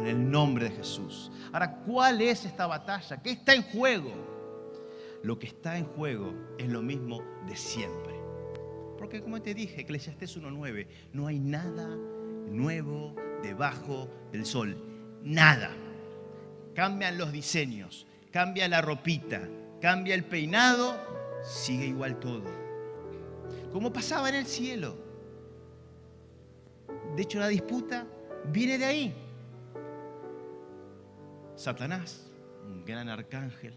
[0.00, 1.30] En el nombre de Jesús.
[1.52, 3.22] Ahora, ¿cuál es esta batalla?
[3.22, 4.12] ¿Qué está en juego?
[5.22, 8.15] Lo que está en juego es lo mismo de siempre.
[9.06, 11.86] Porque como te dije, Eclesiastés 1.9, no hay nada
[12.50, 14.76] nuevo debajo del sol.
[15.22, 15.70] Nada.
[16.74, 19.48] Cambian los diseños, cambia la ropita,
[19.80, 21.00] cambia el peinado,
[21.44, 22.42] sigue igual todo.
[23.72, 24.96] Como pasaba en el cielo.
[27.14, 28.08] De hecho, la disputa
[28.50, 29.14] viene de ahí.
[31.54, 32.26] Satanás,
[32.64, 33.74] un gran arcángel,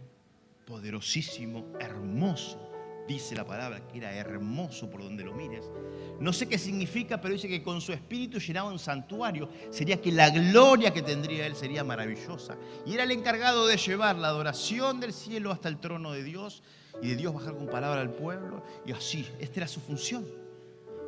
[0.65, 2.68] poderosísimo, hermoso,
[3.09, 5.71] dice la palabra, que era hermoso por donde lo mires.
[6.19, 9.49] No sé qué significa, pero dice que con su espíritu llenaba un santuario.
[9.71, 12.55] Sería que la gloria que tendría él sería maravillosa.
[12.85, 16.61] Y era el encargado de llevar la adoración del cielo hasta el trono de Dios
[17.01, 18.63] y de Dios bajar con palabra al pueblo.
[18.85, 20.23] Y así, esta era su función.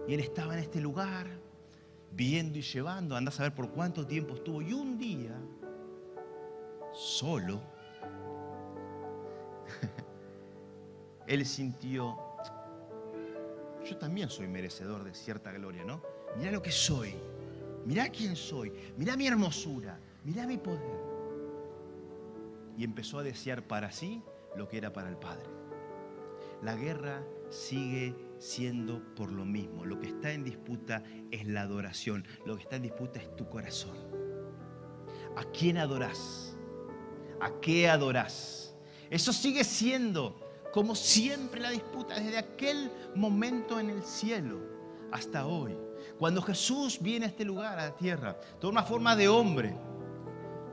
[0.07, 1.27] Y él estaba en este lugar,
[2.13, 3.15] viendo y llevando.
[3.15, 4.59] Anda a saber por cuánto tiempo estuvo.
[4.59, 5.39] Y un día,
[6.93, 7.61] solo,
[11.27, 12.17] él sintió,
[13.85, 16.01] yo también soy merecedor de cierta gloria, ¿no?
[16.37, 17.15] Mira lo que soy,
[17.85, 20.99] mira quién soy, mira mi hermosura, mira mi poder.
[22.77, 24.23] Y empezó a desear para sí
[24.55, 25.49] lo que era para el Padre.
[26.61, 29.85] La guerra sigue siendo por lo mismo.
[29.85, 32.25] Lo que está en disputa es la adoración.
[32.45, 33.97] Lo que está en disputa es tu corazón.
[35.35, 36.55] ¿A quién adorás?
[37.39, 38.75] ¿A qué adorás?
[39.09, 40.39] Eso sigue siendo
[40.71, 44.59] como siempre la disputa, desde aquel momento en el cielo
[45.11, 45.77] hasta hoy.
[46.17, 49.75] Cuando Jesús viene a este lugar, a la tierra, toma forma de hombre.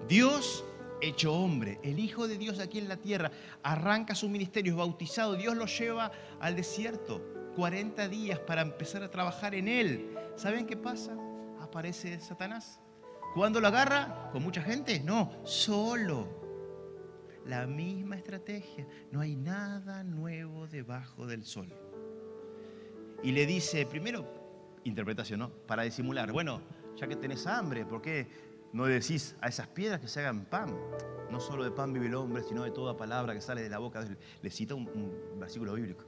[0.09, 0.65] Dios
[1.01, 3.31] hecho hombre, el Hijo de Dios aquí en la tierra,
[3.63, 7.23] arranca su ministerio, es bautizado, Dios lo lleva al desierto,
[7.57, 10.17] 40 días para empezar a trabajar en él.
[10.37, 11.17] ¿Saben qué pasa?
[11.61, 12.81] Aparece Satanás.
[13.35, 14.31] ¿Cuándo lo agarra?
[14.33, 15.01] ¿Con mucha gente?
[15.01, 16.38] No, solo
[17.49, 18.87] la misma estrategia.
[19.11, 21.73] No hay nada nuevo debajo del sol.
[23.23, 24.25] Y le dice, primero,
[24.85, 25.51] interpretación, ¿no?
[25.51, 26.61] Para disimular, bueno,
[26.97, 28.29] ya que tenés hambre, ¿por qué
[28.73, 30.77] no decís a esas piedras que se hagan pan?
[31.31, 33.79] No solo de pan vive el hombre, sino de toda palabra que sale de la
[33.79, 34.05] boca.
[34.43, 36.05] Le cita un, versículo bíblico.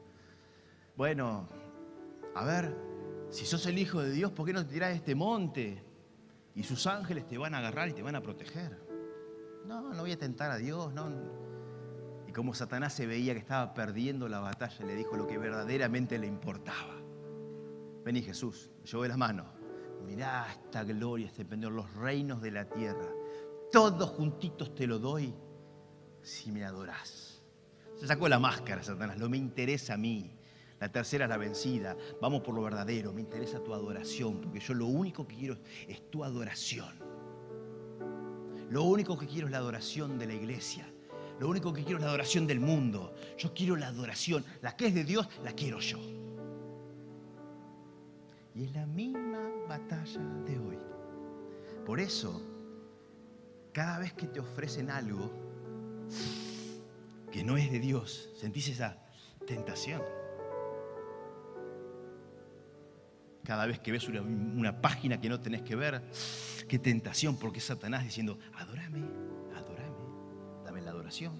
[0.96, 1.48] Bueno,
[2.34, 2.76] a ver,
[3.30, 5.82] si sos el Hijo de Dios, ¿por qué no te tirás de este monte?
[6.54, 8.89] Y sus ángeles te van a agarrar y te van a proteger.
[9.70, 11.08] No, no voy a tentar a Dios, no.
[12.26, 16.18] Y como Satanás se veía que estaba perdiendo la batalla, le dijo lo que verdaderamente
[16.18, 16.96] le importaba.
[18.04, 19.46] Vení Jesús, yo las manos.
[20.04, 23.06] Mirá esta gloria, este pendiente, los reinos de la tierra.
[23.70, 25.32] Todos juntitos te lo doy
[26.20, 27.40] si me adorás.
[27.94, 30.36] Se sacó la máscara, Satanás, no me interesa a mí.
[30.80, 31.96] La tercera es la vencida.
[32.20, 33.12] Vamos por lo verdadero.
[33.12, 36.99] Me interesa tu adoración, porque yo lo único que quiero es tu adoración.
[38.70, 40.86] Lo único que quiero es la adoración de la iglesia.
[41.40, 43.14] Lo único que quiero es la adoración del mundo.
[43.36, 44.44] Yo quiero la adoración.
[44.62, 45.98] La que es de Dios, la quiero yo.
[48.54, 50.78] Y es la misma batalla de hoy.
[51.84, 52.42] Por eso,
[53.72, 55.30] cada vez que te ofrecen algo
[57.32, 58.98] que no es de Dios, sentís esa
[59.46, 60.02] tentación.
[63.50, 66.00] Cada vez que ves una, página que no tenés que ver,
[66.68, 69.02] qué tentación, porque es Satanás diciendo, adórame,
[69.56, 70.04] adórame,
[70.64, 71.34] dame la adoración.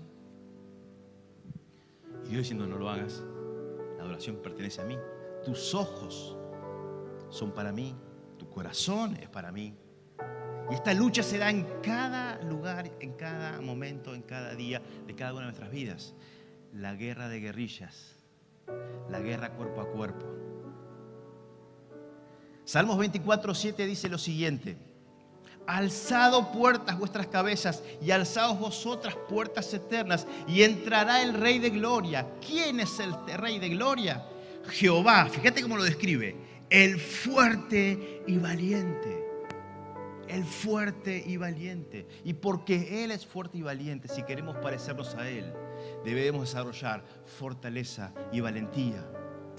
[2.24, 3.22] Y Dios diciendo, no lo hagas,
[3.96, 4.98] la adoración pertenece a mí.
[5.44, 6.36] Tus ojos
[7.28, 7.94] son para mí,
[8.38, 9.76] tu corazón es para mí.
[10.68, 15.14] Y esta lucha se da en cada lugar, en cada momento, en cada día de
[15.14, 16.16] cada una de nuestras vidas.
[16.74, 18.16] La guerra de guerrillas,
[19.08, 20.49] la guerra cuerpo a cuerpo
[22.70, 24.76] Salmos 24, 7 dice lo siguiente.
[25.66, 32.28] Alzado puertas vuestras cabezas y alzaos vosotras puertas eternas y entrará el Rey de Gloria.
[32.40, 34.24] ¿Quién es el Rey de Gloria?
[34.68, 36.36] Jehová, fíjate cómo lo describe,
[36.70, 39.18] el fuerte y valiente.
[40.28, 42.06] El fuerte y valiente.
[42.22, 45.52] Y porque Él es fuerte y valiente, si queremos parecernos a Él,
[46.04, 49.04] debemos desarrollar fortaleza y valentía.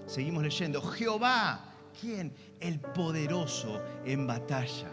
[0.08, 2.34] Seguimos leyendo, Jehová ¿Quién?
[2.60, 4.92] El poderoso en batalla.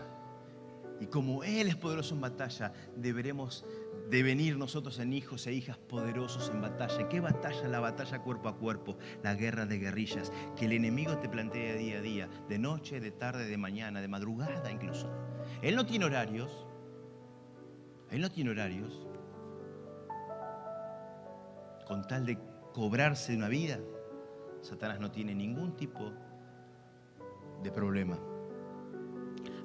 [1.01, 3.65] Y como Él es poderoso en batalla, deberemos
[4.11, 7.09] de venir nosotros en hijos e hijas poderosos en batalla.
[7.09, 7.69] ¿Qué batalla?
[7.69, 11.99] La batalla cuerpo a cuerpo, la guerra de guerrillas, que el enemigo te plantea día
[11.99, 15.11] a día, de noche, de tarde, de mañana, de madrugada incluso.
[15.63, 16.67] Él no tiene horarios,
[18.11, 19.07] él no tiene horarios,
[21.87, 22.39] con tal de
[22.73, 23.79] cobrarse una vida,
[24.63, 26.28] Satanás no tiene ningún tipo de
[27.75, 28.19] problema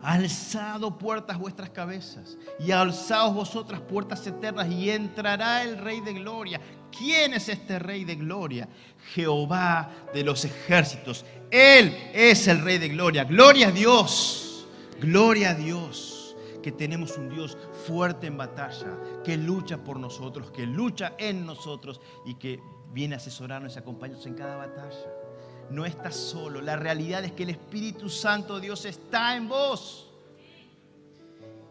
[0.03, 6.59] alzado puertas vuestras cabezas y alzaos vosotras puertas eternas y entrará el Rey de Gloria.
[6.95, 8.67] ¿Quién es este Rey de Gloria?
[9.13, 11.25] Jehová de los ejércitos.
[11.49, 13.23] Él es el Rey de Gloria.
[13.23, 14.67] Gloria a Dios.
[14.99, 16.35] Gloria a Dios.
[16.61, 21.99] Que tenemos un Dios fuerte en batalla, que lucha por nosotros, que lucha en nosotros
[22.25, 25.22] y que viene a asesorarnos y acompañarnos en cada batalla
[25.69, 26.61] no estás solo.
[26.61, 30.11] La realidad es que el Espíritu Santo Dios está en vos.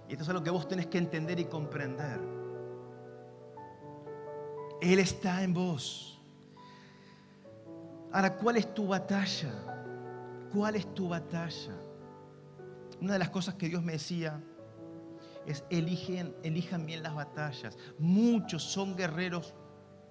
[0.08, 2.20] Y esto es algo que vos tenés que entender y comprender.
[4.80, 6.20] Él está en vos.
[8.12, 9.52] Ahora, ¿cuál es tu batalla?
[10.52, 11.72] ¿Cuál es tu batalla?
[13.00, 14.42] Una de las cosas que Dios me decía
[15.46, 17.76] es eligen, elijan bien las batallas.
[17.98, 19.54] Muchos son guerreros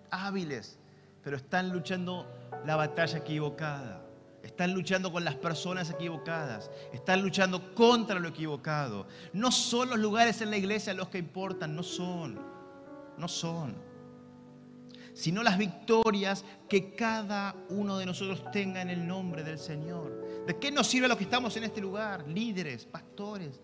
[0.09, 0.79] hábiles,
[1.23, 2.25] pero están luchando
[2.65, 4.01] la batalla equivocada.
[4.43, 6.71] Están luchando con las personas equivocadas.
[6.91, 9.07] Están luchando contra lo equivocado.
[9.33, 12.39] No son los lugares en la iglesia los que importan, no son.
[13.17, 13.75] No son.
[15.13, 20.45] Sino las victorias que cada uno de nosotros tenga en el nombre del Señor.
[20.47, 22.27] ¿De qué nos sirve a los que estamos en este lugar?
[22.27, 23.61] Líderes, pastores.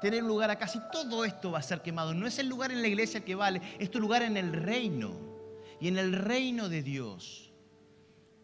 [0.00, 0.66] Tener un lugar acá.
[0.66, 2.14] Si todo esto va a ser quemado.
[2.14, 3.60] No es el lugar en la iglesia que vale.
[3.78, 5.35] Es tu lugar en el reino.
[5.80, 7.52] Y en el reino de Dios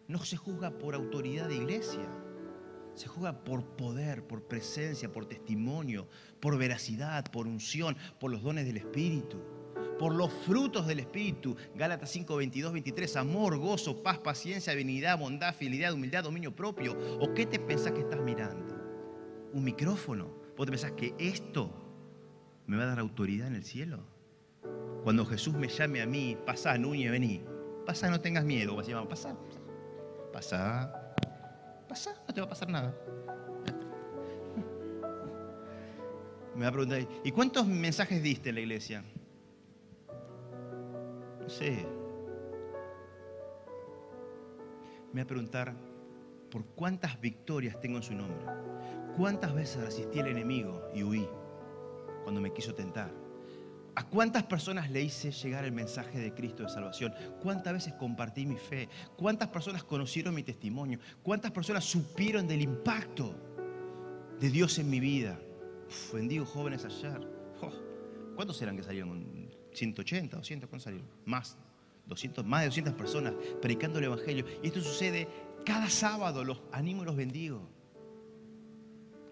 [0.09, 2.07] no se juzga por autoridad de iglesia,
[2.95, 6.09] se juzga por poder, por presencia, por testimonio,
[6.41, 9.39] por veracidad, por unción, por los dones del Espíritu,
[9.99, 11.57] por los frutos del Espíritu.
[11.75, 16.99] Gálatas 5, 22, 23, amor, gozo, paz, paciencia, benignidad, bondad, fidelidad, humildad, dominio propio.
[17.21, 18.77] ¿O qué te pensás que estás mirando?
[19.55, 20.27] ¿Un micrófono?
[20.57, 21.73] ¿Vos te pensás que esto
[22.67, 24.12] me va a dar autoridad en el cielo?
[25.03, 27.43] Cuando Jesús me llame a mí, pasá, Núñez, vení.
[27.85, 28.79] Pasá, no tengas miedo.
[28.79, 29.37] Así vamos, pasar
[30.33, 31.15] Pasa,
[31.89, 32.95] pasa, no te va a pasar nada.
[36.55, 39.05] Me va a preguntar, ¿y cuántos mensajes diste en la iglesia?
[41.41, 41.85] No sé.
[45.13, 45.75] Me va a preguntar,
[46.51, 48.47] ¿por cuántas victorias tengo en su nombre?
[49.17, 51.29] ¿Cuántas veces resistí al enemigo y huí
[52.23, 53.11] cuando me quiso tentar?
[53.95, 57.13] ¿A cuántas personas le hice llegar el mensaje de Cristo de salvación?
[57.43, 58.89] ¿Cuántas veces compartí mi fe?
[59.17, 60.99] ¿Cuántas personas conocieron mi testimonio?
[61.23, 63.35] ¿Cuántas personas supieron del impacto
[64.41, 65.39] de Dios en mi vida?
[65.89, 67.29] Uf, bendigo jóvenes ayer.
[68.35, 69.51] ¿Cuántos eran que salieron?
[69.75, 70.69] ¿180, 200?
[70.71, 71.07] ¿Cuántos salieron?
[71.27, 71.59] Más.
[72.07, 74.47] 200, más de 200 personas predicando el Evangelio.
[74.63, 75.29] Y esto sucede
[75.67, 76.45] cada sábado.
[76.45, 77.69] Los animo y los bendigo.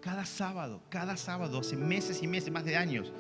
[0.03, 3.13] Cada sábado, cada sábado, hace meses y meses, más de años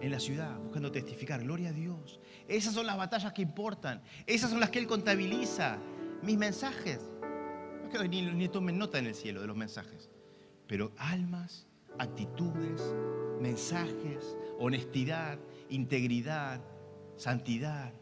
[0.00, 1.42] en la ciudad buscando testificar.
[1.42, 2.20] Gloria a Dios.
[2.46, 4.02] Esas son las batallas que importan.
[4.26, 5.78] Esas son las que Él contabiliza.
[6.22, 7.00] Mis mensajes.
[7.82, 10.10] No quiero ni, ni tomen nota en el cielo de los mensajes.
[10.66, 11.66] Pero almas,
[11.98, 12.94] actitudes,
[13.40, 15.38] mensajes, honestidad,
[15.70, 16.60] integridad,
[17.16, 17.92] santidad,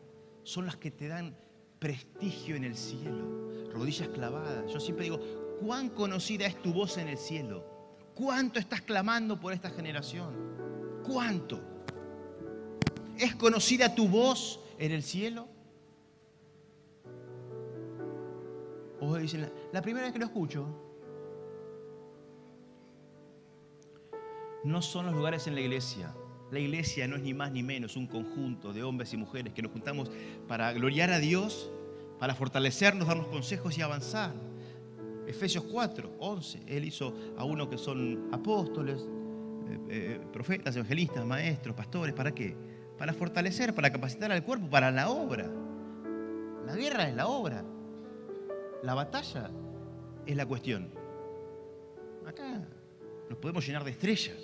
[0.43, 1.37] son las que te dan
[1.79, 3.51] prestigio en el cielo.
[3.73, 4.73] Rodillas clavadas.
[4.73, 5.21] Yo siempre digo,
[5.61, 7.65] ¿cuán conocida es tu voz en el cielo?
[8.15, 10.35] ¿Cuánto estás clamando por esta generación?
[11.05, 11.76] ¿Cuánto?
[13.19, 15.49] ¿Es conocida tu voz en el cielo?
[19.01, 20.67] O dicen, la primera vez que lo escucho,
[24.65, 26.15] no son los lugares en la iglesia.
[26.51, 29.63] La iglesia no es ni más ni menos un conjunto de hombres y mujeres que
[29.63, 30.11] nos juntamos
[30.47, 31.71] para gloriar a Dios,
[32.19, 34.35] para fortalecernos, darnos consejos y avanzar.
[35.27, 39.07] Efesios 4, 11, Él hizo a uno que son apóstoles,
[39.69, 42.57] eh, eh, profetas, evangelistas, maestros, pastores, ¿para qué?
[42.99, 45.51] Para fortalecer, para capacitar al cuerpo, para la obra.
[46.65, 47.65] La guerra es la obra.
[48.83, 49.51] La batalla
[50.25, 50.91] es la cuestión.
[52.27, 52.63] Acá
[53.29, 54.37] nos podemos llenar de estrellas.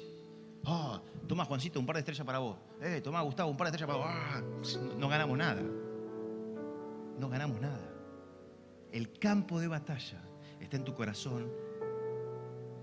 [0.65, 2.57] Ah, toma Juancito un par de estrellas para vos.
[2.81, 4.79] Eh, toma Gustavo un par de estrellas para vos.
[4.79, 5.63] Ah, no ganamos nada.
[7.19, 7.93] No ganamos nada.
[8.93, 10.23] El campo de batalla
[10.61, 11.51] está en tu corazón,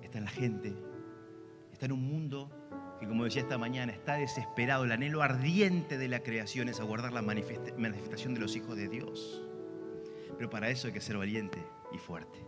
[0.02, 0.76] está en la gente,
[1.72, 2.50] está en un mundo
[3.00, 7.14] que como decía esta mañana, está desesperado, el anhelo ardiente de la creación es aguardar
[7.14, 9.42] la manifestación de los hijos de Dios.
[10.38, 12.40] Pero para eso hay que ser valiente y fuerte.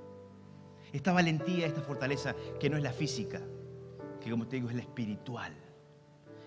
[0.91, 3.41] Esta valentía, esta fortaleza, que no es la física,
[4.19, 5.53] que como te digo es la espiritual.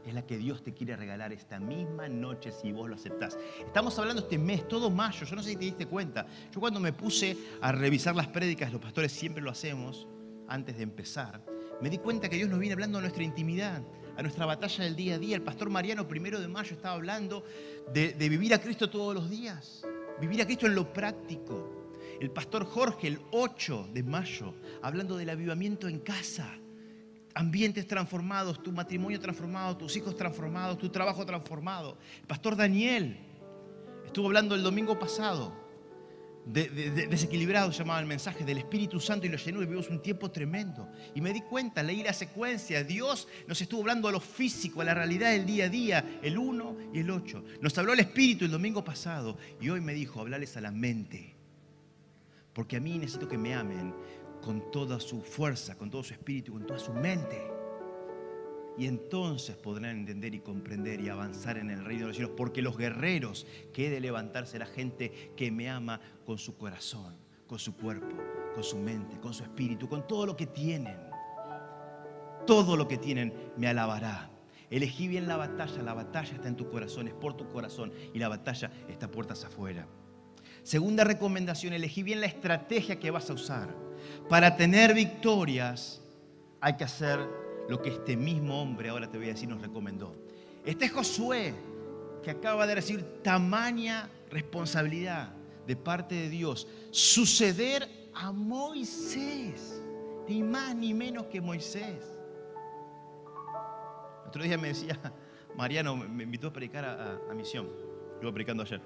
[0.05, 3.39] es la que Dios te quiere regalar esta misma noche si vos lo aceptás.
[3.65, 6.27] Estamos hablando este mes, todo mayo, yo no sé si te diste cuenta.
[6.53, 10.07] Yo cuando me puse a revisar las prédicas, los pastores siempre lo hacemos
[10.47, 11.41] antes de empezar,
[11.85, 13.82] me di cuenta que Dios nos viene hablando de nuestra intimidad,
[14.16, 15.37] a nuestra batalla del día a día.
[15.37, 17.45] El pastor Mariano, primero de mayo, estaba hablando
[17.93, 19.85] de, de vivir a Cristo todos los días,
[20.18, 21.93] vivir a Cristo en lo práctico.
[22.22, 26.51] El pastor Jorge, el 8 de mayo, hablando del avivamiento en casa
[27.35, 31.99] ambientes transformados, tu matrimonio transformado, tus hijos transformados, tu trabajo transformado.
[32.22, 33.18] El pastor Daniel
[34.07, 35.64] estuvo hablando el domingo pasado.
[36.47, 36.69] De,
[37.09, 40.31] desequilibrado se llamaba el mensaje del Espíritu Santo y lo llenó y vivimos un tiempo
[40.31, 40.89] tremendo.
[41.15, 44.85] Y me di cuenta, leí la secuencia, Dios nos estuvo hablando a lo físico, a
[44.85, 47.45] la realidad del día a día, el 1 y el 8.
[47.61, 51.35] Nos habló el Espíritu el domingo pasado y hoy me dijo, hablarles a la mente.
[52.53, 53.95] Porque a mí necesito que me amen
[54.43, 57.54] con toda su fuerza, con todo su espíritu, con toda su mente.
[58.77, 62.61] Y entonces podrán entender y comprender y avanzar en el reino de los cielos, porque
[62.61, 67.14] los guerreros que he de levantarse la gente que me ama con su corazón,
[67.47, 68.16] con su cuerpo,
[68.55, 70.99] con su mente, con su espíritu, con todo lo que tienen.
[72.47, 74.31] Todo lo que tienen me alabará.
[74.70, 78.18] Elegí bien la batalla, la batalla está en tu corazón, es por tu corazón y
[78.18, 79.87] la batalla está puertas afuera.
[80.64, 83.75] Segunda recomendación, elegí bien la estrategia que vas a usar.
[84.29, 86.03] Para tener victorias
[86.61, 90.12] hay que hacer lo que este mismo hombre, ahora te voy a decir, nos recomendó.
[90.65, 91.55] Este es Josué,
[92.23, 95.33] que acaba de recibir tamaña responsabilidad
[95.67, 99.83] de parte de Dios, suceder a Moisés,
[100.29, 102.15] ni más ni menos que Moisés.
[104.27, 104.99] Otro día me decía,
[105.57, 107.69] Mariano me invitó a predicar a, misión,
[108.15, 108.81] estuve predicando ayer.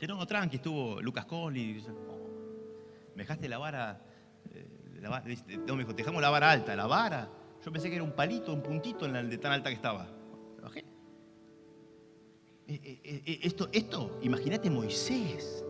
[0.00, 1.82] Yo no, tranqui, estuvo Lucas Colli,
[3.14, 4.00] me dejaste la vara,
[4.54, 5.00] eh,
[5.66, 7.28] no, me dijo, dejamos la vara alta, la vara.
[7.64, 10.08] Yo pensé que era un palito, un puntito en la de tan alta que estaba.
[10.62, 10.84] bajé.
[12.68, 15.64] Eh, eh, esto, esto, imagínate Moisés,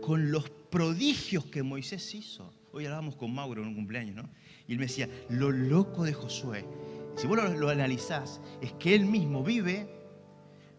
[0.00, 2.52] con los prodigios que Moisés hizo.
[2.72, 4.28] Hoy hablábamos con Mauro en un cumpleaños, ¿no?
[4.66, 6.64] Y él me decía, lo loco de Josué,
[7.16, 9.88] si vos lo, lo analizás, es que él mismo vive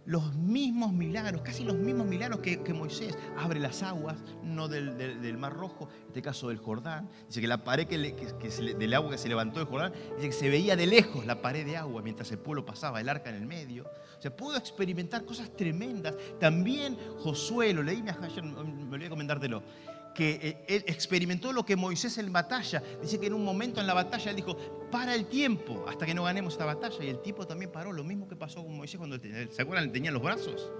[0.05, 3.17] los mismos milagros, casi los mismos milagros que, Moisés.
[3.37, 7.09] Abre las aguas, no del, Mar Rojo, en este caso del Jordán.
[7.27, 7.97] Dice que la pared que,
[8.77, 11.65] del agua que se levantó del Jordán, dice que se veía de lejos la pared
[11.65, 13.85] de agua mientras el pueblo pasaba, el arca en el medio.
[14.17, 16.15] O sea, pudo experimentar cosas tremendas.
[16.39, 19.63] También Josué, lo leí, me olvidé comentártelo
[20.15, 22.81] que eh, él experimentó lo que Moisés en batalla.
[23.01, 24.57] Dice que en un momento en la batalla él dijo,
[24.89, 27.03] para el tiempo hasta que no ganemos esta batalla.
[27.03, 29.91] Y el tipo también paró, lo mismo que pasó con Moisés cuando, ¿se acuerdan?
[29.91, 30.71] Tenía los brazos.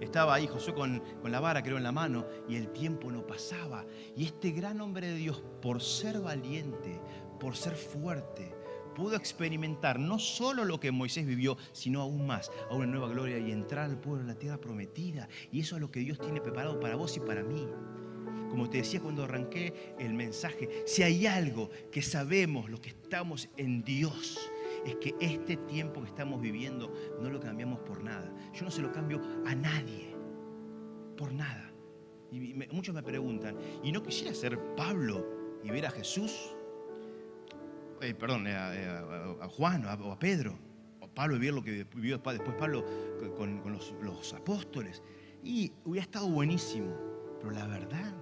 [0.00, 3.26] Estaba ahí Josué con, con la vara, creo, en la mano, y el tiempo no
[3.26, 3.84] pasaba.
[4.16, 7.00] Y este gran hombre de Dios, por ser valiente,
[7.40, 8.54] por ser fuerte,
[8.94, 13.38] pudo experimentar no solo lo que Moisés vivió, sino aún más, a una nueva gloria
[13.38, 15.28] y entrar al pueblo en la tierra prometida.
[15.52, 17.66] Y eso es lo que Dios tiene preparado para vos y para mí.
[18.50, 23.48] Como te decía cuando arranqué el mensaje, si hay algo que sabemos, lo que estamos
[23.56, 24.50] en Dios,
[24.84, 28.32] es que este tiempo que estamos viviendo no lo cambiamos por nada.
[28.54, 30.14] Yo no se lo cambio a nadie,
[31.16, 31.72] por nada.
[32.30, 35.26] Y muchos me preguntan, ¿y no quisiera ser Pablo
[35.64, 36.54] y ver a Jesús?
[38.00, 40.58] Eh, perdón, eh, a, Juan o a, Pedro.
[41.00, 42.84] O Pablo y ver lo que vivió después Pablo
[43.36, 45.02] con, los, los apóstoles.
[45.42, 46.94] Y hubiera estado buenísimo.
[47.40, 48.14] Pero la verdad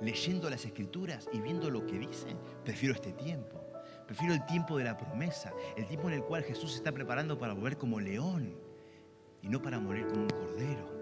[0.00, 3.60] leyendo las escrituras y viendo lo que dice, prefiero este tiempo.
[4.06, 7.38] Prefiero el tiempo de la promesa, el tiempo en el cual Jesús se está preparando
[7.38, 8.54] para volver como león
[9.42, 11.00] y no para morir como un cordero.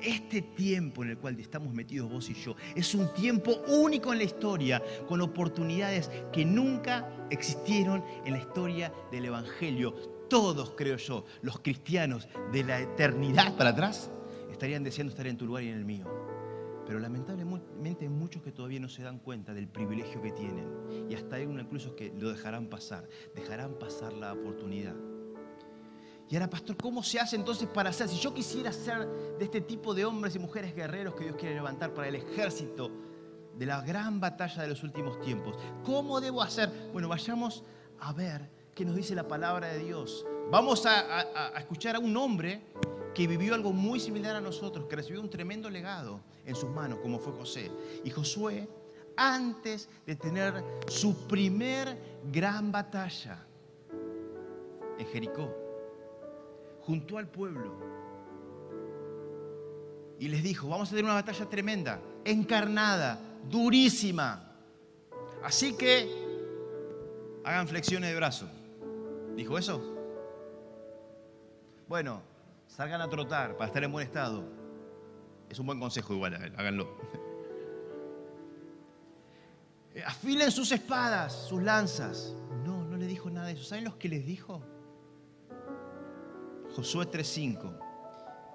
[0.00, 4.18] Este tiempo en el cual estamos metidos vos y yo es un tiempo único en
[4.18, 9.92] la historia, con oportunidades que nunca existieron en la historia del Evangelio.
[10.30, 14.10] Todos, creo yo, los cristianos de la eternidad para atrás,
[14.52, 16.17] estarían deseando estar en tu lugar y en el mío.
[16.88, 21.06] Pero lamentablemente hay muchos que todavía no se dan cuenta del privilegio que tienen.
[21.10, 24.94] Y hasta hay unos incluso que lo dejarán pasar, dejarán pasar la oportunidad.
[26.30, 28.08] Y ahora, pastor, ¿cómo se hace entonces para hacer?
[28.08, 31.56] Si yo quisiera ser de este tipo de hombres y mujeres guerreros que Dios quiere
[31.56, 32.90] levantar para el ejército
[33.54, 36.70] de la gran batalla de los últimos tiempos, ¿cómo debo hacer?
[36.94, 37.64] Bueno, vayamos
[38.00, 40.24] a ver qué nos dice la palabra de Dios.
[40.50, 42.62] Vamos a escuchar a un hombre
[43.14, 46.98] que vivió algo muy similar a nosotros, que recibió un tremendo legado en sus manos,
[47.00, 47.70] como fue José.
[48.04, 48.68] Y Josué,
[49.16, 51.96] antes de tener su primer
[52.30, 53.44] gran batalla
[54.98, 55.54] en Jericó,
[56.82, 57.98] juntó al pueblo
[60.18, 64.52] y les dijo, vamos a tener una batalla tremenda, encarnada, durísima.
[65.42, 66.08] Así que
[67.44, 68.48] hagan flexiones de brazo.
[69.36, 69.80] ¿Dijo eso?
[71.88, 72.22] Bueno,
[72.78, 74.44] salgan a trotar para estar en buen estado.
[75.50, 76.96] Es un buen consejo igual, háganlo.
[80.06, 82.36] Afilen sus espadas, sus lanzas.
[82.64, 83.64] No, no le dijo nada de eso.
[83.64, 84.62] ¿Saben los que les dijo?
[86.76, 87.76] Josué 3:5.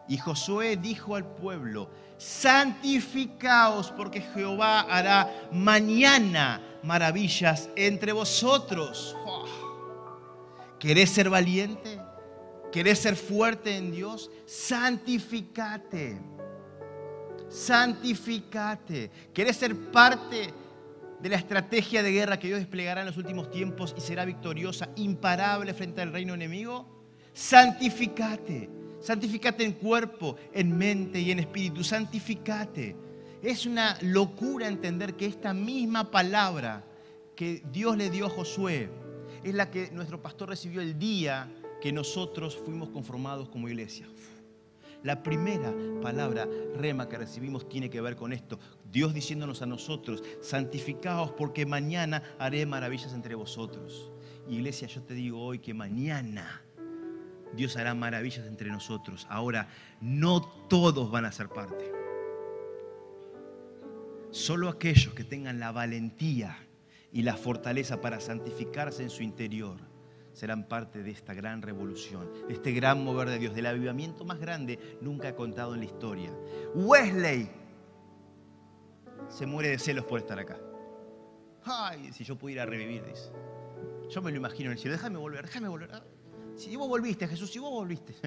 [0.07, 9.17] Y Josué dijo al pueblo, santificaos porque Jehová hará mañana maravillas entre vosotros.
[10.79, 12.02] ¿Querés ser valiente?
[12.73, 14.31] ¿Querés ser fuerte en Dios?
[14.47, 16.17] Santificate.
[17.47, 19.11] Santificate.
[19.31, 20.51] ¿Querés ser parte
[21.19, 24.89] de la estrategia de guerra que Dios desplegará en los últimos tiempos y será victoriosa,
[24.95, 26.87] imparable frente al reino enemigo?
[27.31, 28.67] Santificate.
[28.99, 31.83] Santificate en cuerpo, en mente y en espíritu.
[31.83, 32.95] Santificate.
[33.43, 36.83] Es una locura entender que esta misma palabra
[37.35, 38.89] que Dios le dio a Josué
[39.43, 41.47] es la que nuestro pastor recibió el día
[41.83, 44.07] que nosotros fuimos conformados como iglesia.
[45.03, 48.57] La primera palabra rema que recibimos tiene que ver con esto.
[48.89, 54.13] Dios diciéndonos a nosotros, santificaos porque mañana haré maravillas entre vosotros.
[54.47, 56.61] Iglesia, yo te digo hoy que mañana
[57.53, 59.27] Dios hará maravillas entre nosotros.
[59.29, 59.67] Ahora,
[59.99, 61.91] no todos van a ser parte.
[64.31, 66.65] Solo aquellos que tengan la valentía
[67.11, 69.91] y la fortaleza para santificarse en su interior
[70.33, 74.39] serán parte de esta gran revolución, de este gran mover de Dios, del avivamiento más
[74.39, 76.31] grande nunca contado en la historia.
[76.75, 77.49] Wesley
[79.29, 80.59] se muere de celos por estar acá.
[81.65, 83.31] Ay, si yo pudiera revivir, dice.
[84.09, 85.89] Yo me lo imagino en el cielo, déjame volver, déjame volver.
[86.55, 88.13] Si vos volviste, Jesús, si vos volviste.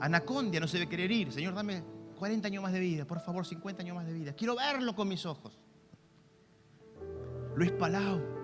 [0.00, 1.32] Anacondia no se debe querer ir.
[1.32, 1.82] Señor, dame
[2.16, 4.32] 40 años más de vida, por favor, 50 años más de vida.
[4.34, 5.58] Quiero verlo con mis ojos.
[7.56, 8.37] Luis Palau,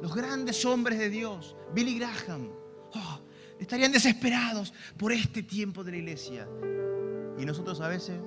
[0.00, 2.50] los grandes hombres de Dios, Billy Graham,
[2.94, 3.20] oh,
[3.58, 6.48] estarían desesperados por este tiempo de la iglesia.
[7.38, 8.18] Y nosotros a veces,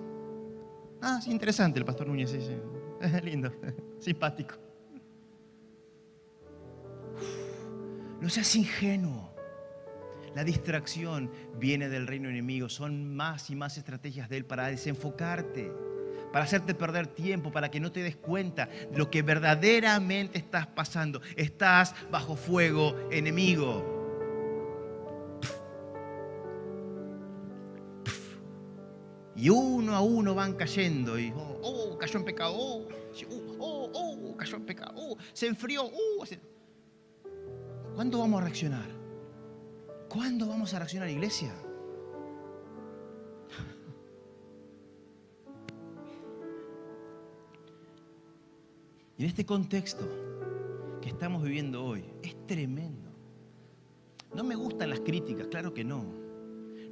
[1.02, 2.58] ah, es interesante el pastor Núñez, sí, sí.
[3.24, 3.52] lindo,
[4.00, 4.56] simpático.
[8.22, 9.30] No seas ingenuo.
[10.36, 12.70] La distracción viene del reino enemigo.
[12.70, 15.72] Son más y más estrategias de él para desenfocarte,
[16.32, 20.68] para hacerte perder tiempo, para que no te des cuenta de lo que verdaderamente estás
[20.68, 21.22] pasando.
[21.36, 23.98] Estás bajo fuego enemigo.
[29.36, 31.18] Y uno a uno van cayendo.
[31.18, 32.54] Y, oh, oh cayó en pecado.
[32.56, 32.88] Oh,
[33.60, 34.92] oh, oh, cayó en pecado.
[34.98, 35.86] Oh, se enfrió.
[35.86, 36.26] Oh,
[37.96, 38.90] ¿Cuándo vamos a reaccionar?
[40.10, 41.54] ¿Cuándo vamos a reaccionar, iglesia?
[49.20, 50.08] Y en este contexto
[51.02, 53.12] que estamos viviendo hoy, es tremendo.
[54.34, 56.06] No me gustan las críticas, claro que no.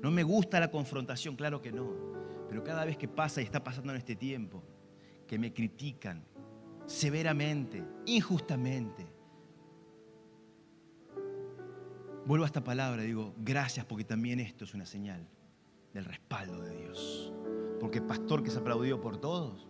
[0.02, 1.90] No me gusta la confrontación, claro que no.
[2.50, 4.62] Pero cada vez que pasa y está pasando en este tiempo,
[5.26, 6.26] que me critican
[6.86, 9.08] severamente, injustamente,
[12.26, 15.26] Vuelvo a esta palabra y digo, gracias porque también esto es una señal
[15.94, 17.32] del respaldo de Dios.
[17.80, 19.66] Porque pastor que se aplaudió por todos,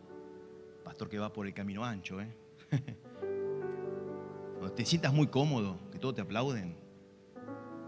[0.84, 2.36] pastor que va por el camino ancho, ¿eh?
[4.60, 6.76] Cuando te sientas muy cómodo, que todos te aplauden,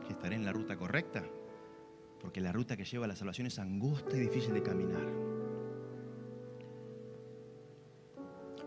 [0.05, 1.23] que estaré en la ruta correcta,
[2.19, 5.07] porque la ruta que lleva a la salvación es angosta y difícil de caminar.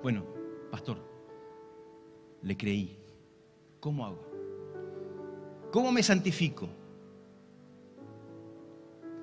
[0.02, 0.24] Bueno,
[0.70, 0.98] pastor,
[2.42, 2.98] le creí.
[3.78, 4.32] ¿Cómo hago?
[5.70, 6.68] ¿Cómo me santifico?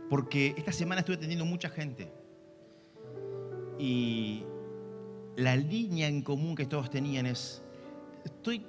[0.10, 2.12] Porque esta semana estuve atendiendo mucha gente.
[3.78, 4.44] Y
[5.36, 7.62] la línea en común que todos tenían es,
[8.26, 8.66] estoy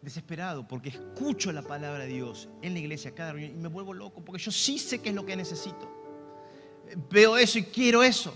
[0.00, 3.94] desesperado porque escucho la palabra de Dios en la iglesia cada reunión y me vuelvo
[3.94, 5.90] loco porque yo sí sé qué es lo que necesito.
[7.10, 8.34] Veo eso y quiero eso.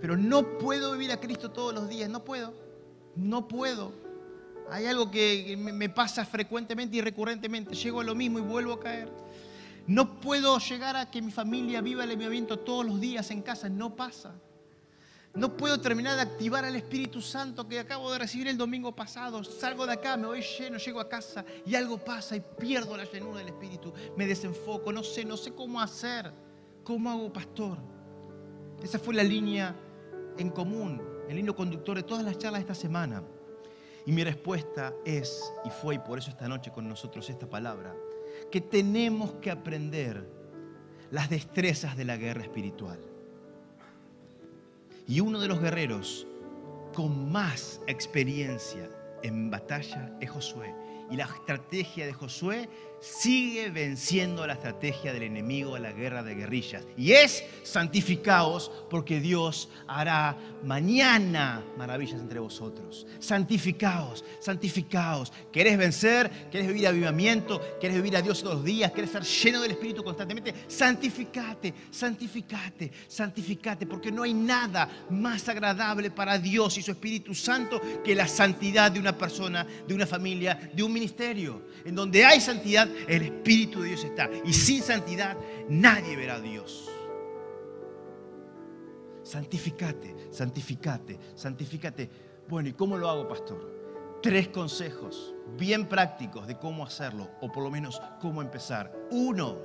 [0.00, 2.52] Pero no puedo vivir a Cristo todos los días, no puedo.
[3.16, 3.92] No puedo.
[4.70, 7.74] Hay algo que me pasa frecuentemente y recurrentemente.
[7.74, 9.10] Llego a lo mismo y vuelvo a caer.
[9.86, 13.68] No puedo llegar a que mi familia viva el avivamiento todos los días en casa.
[13.68, 14.34] No pasa.
[15.34, 19.42] No puedo terminar de activar al Espíritu Santo que acabo de recibir el domingo pasado.
[19.42, 23.04] Salgo de acá, me voy lleno, llego a casa y algo pasa y pierdo la
[23.04, 23.92] llenura del Espíritu.
[24.16, 26.32] Me desenfoco, no sé, no sé cómo hacer.
[26.84, 27.78] ¿Cómo hago, pastor?
[28.80, 29.74] Esa fue la línea
[30.38, 33.24] en común, el hilo conductor de todas las charlas de esta semana.
[34.06, 37.96] Y mi respuesta es, y fue y por eso esta noche con nosotros esta palabra,
[38.52, 40.28] que tenemos que aprender
[41.10, 43.13] las destrezas de la guerra espiritual.
[45.06, 46.26] Y uno de los guerreros
[46.94, 48.88] con más experiencia
[49.22, 50.74] en batalla es Josué.
[51.10, 52.68] Y la estrategia de Josué
[53.04, 56.84] sigue venciendo la estrategia del enemigo a la guerra de guerrillas.
[56.96, 63.06] Y es santificaos porque Dios hará mañana maravillas entre vosotros.
[63.20, 65.32] Santificaos, santificaos.
[65.52, 66.48] ¿Querés vencer?
[66.50, 67.60] ¿Querés vivir avivamiento?
[67.78, 68.90] ¿Querés vivir a Dios todos los días?
[68.92, 70.54] ¿Querés estar lleno del Espíritu constantemente?
[70.66, 73.86] Santificate, santificate, santificate.
[73.86, 78.90] Porque no hay nada más agradable para Dios y su Espíritu Santo que la santidad
[78.90, 81.62] de una persona, de una familia, de un ministerio.
[81.84, 84.30] En donde hay santidad, el Espíritu de Dios está.
[84.44, 85.36] Y sin santidad
[85.68, 86.90] nadie verá a Dios.
[89.22, 92.10] Santificate, santificate, santificate.
[92.48, 93.72] Bueno, ¿y cómo lo hago, pastor?
[94.22, 98.92] Tres consejos bien prácticos de cómo hacerlo, o por lo menos cómo empezar.
[99.10, 99.58] Uno,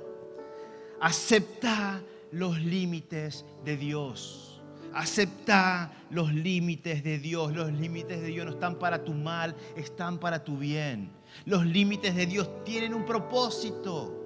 [1.00, 2.02] acepta
[2.32, 4.62] los límites de Dios.
[4.92, 7.54] Acepta los límites de Dios.
[7.54, 11.10] Los límites de Dios no están para tu mal, están para tu bien.
[11.46, 14.20] Los límites de Dios tienen un propósito.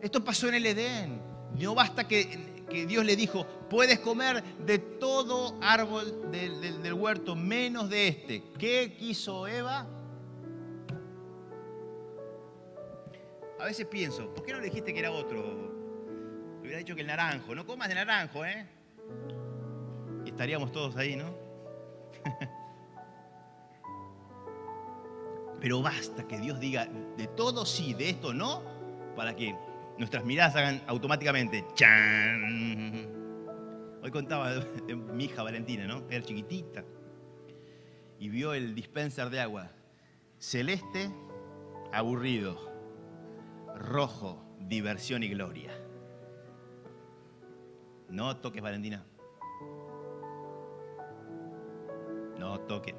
[0.00, 1.20] Esto pasó en el Edén.
[1.58, 2.54] No basta que,
[2.86, 8.42] Dios le dijo, puedes comer de todo árbol del, huerto, menos de este.
[8.58, 9.86] ¿Qué quiso Eva?
[13.58, 15.40] A veces pienso, ¿por qué no le dijiste que era otro?
[16.56, 17.54] Le hubiera dicho que el naranjo.
[17.54, 18.66] No comas de naranjo, ¿eh?
[20.24, 21.34] Y estaríamos todos ahí, ¿no?
[25.60, 26.86] Pero basta que Dios diga
[27.16, 28.62] de todo sí, de esto no,
[29.14, 29.56] para que
[29.98, 33.16] nuestras miradas hagan automáticamente ¡chan!
[34.02, 34.50] Hoy contaba
[35.14, 36.04] mi hija Valentina, ¿no?
[36.10, 36.84] Era chiquitita.
[38.18, 39.70] Y vio el dispenser de agua.
[40.38, 41.10] Celeste,
[41.92, 42.56] aburrido.
[43.74, 45.72] Rojo, diversión y gloria.
[48.08, 49.04] No toques, Valentina.
[52.38, 52.94] No toques.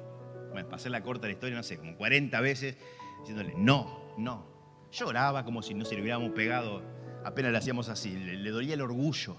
[0.50, 2.76] Bueno, pasé la corta la historia, no sé, como 40 veces,
[3.20, 4.46] diciéndole, no, no.
[4.90, 6.82] Lloraba como si no se le hubiéramos pegado,
[7.24, 9.36] apenas le hacíamos así, le, le dolía el orgullo.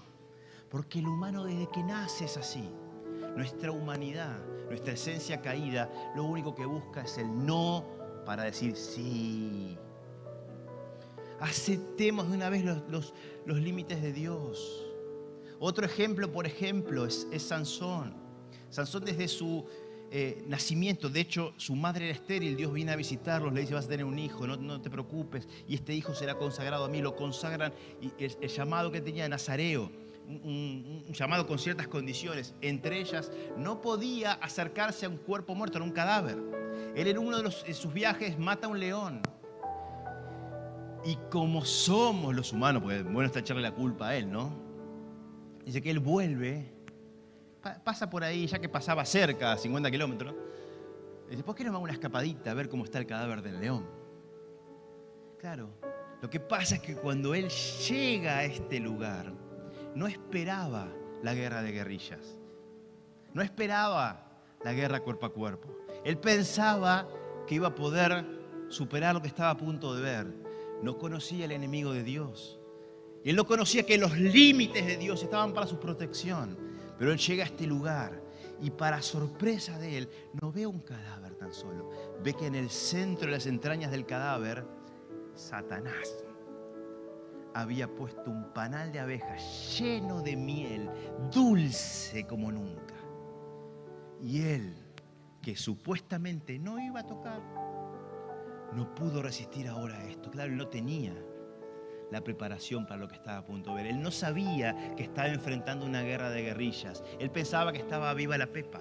[0.70, 2.68] Porque el humano desde que nace es así.
[3.36, 4.38] Nuestra humanidad,
[4.68, 7.84] nuestra esencia caída, lo único que busca es el no
[8.24, 9.76] para decir sí.
[11.40, 13.12] Aceptemos de una vez los,
[13.46, 14.86] límites de Dios.
[15.58, 18.14] Otro ejemplo, por ejemplo, es Sansón.
[18.70, 19.66] Sansón desde su
[20.12, 21.08] eh, nacimiento.
[21.08, 24.04] De hecho, su madre era estéril, Dios viene a visitarlos, le dice, vas a tener
[24.04, 28.10] un hijo, no, te preocupes, y este hijo será consagrado a mí, lo consagran, y
[28.18, 29.88] el, llamado que tenía Nazareo,
[30.26, 35.82] un, llamado con ciertas condiciones, entre ellas, no podía acercarse a un cuerpo muerto, a
[35.82, 36.38] un cadáver.
[36.96, 39.22] Él en uno de, sus viajes mata a un león.
[41.04, 44.52] Y como somos los humanos, porque bueno está echarle la culpa a él, ¿no?
[45.64, 46.79] Dice que él vuelve
[47.60, 50.34] pasa por ahí, ya que pasaba cerca, a 50 kilómetros.
[51.28, 53.60] Dice, ¿por qué no me hago una escapadita a ver cómo está el cadáver del
[53.60, 53.86] león?
[55.38, 55.70] Claro,
[56.20, 59.32] lo que pasa es que cuando él llega a este lugar,
[59.94, 60.88] no esperaba
[61.22, 62.36] la guerra de guerrillas.
[63.32, 64.26] No esperaba
[64.64, 65.68] la guerra cuerpo a cuerpo.
[66.04, 67.08] Él pensaba
[67.46, 68.24] que iba a poder
[68.68, 70.34] superar lo que estaba a punto de ver.
[70.82, 72.58] No conocía el enemigo de Dios.
[73.24, 76.69] Y él no conocía que los límites de Dios estaban para su protección.
[77.00, 78.12] Pero él llega a este lugar
[78.60, 81.88] y para sorpresa de él no ve un cadáver tan solo.
[82.22, 84.66] Ve que en el centro de las entrañas del cadáver,
[85.34, 86.22] Satanás
[87.54, 90.90] había puesto un panal de abejas lleno de miel,
[91.32, 92.96] dulce como nunca.
[94.20, 94.74] Y él,
[95.40, 97.40] que supuestamente no iba a tocar,
[98.74, 100.30] no pudo resistir ahora esto.
[100.30, 101.14] Claro, él no tenía
[102.10, 103.92] la preparación para lo que estaba a punto de ver.
[103.92, 107.02] Él no sabía que estaba enfrentando una guerra de guerrillas.
[107.18, 108.80] Él pensaba que estaba viva la pepa.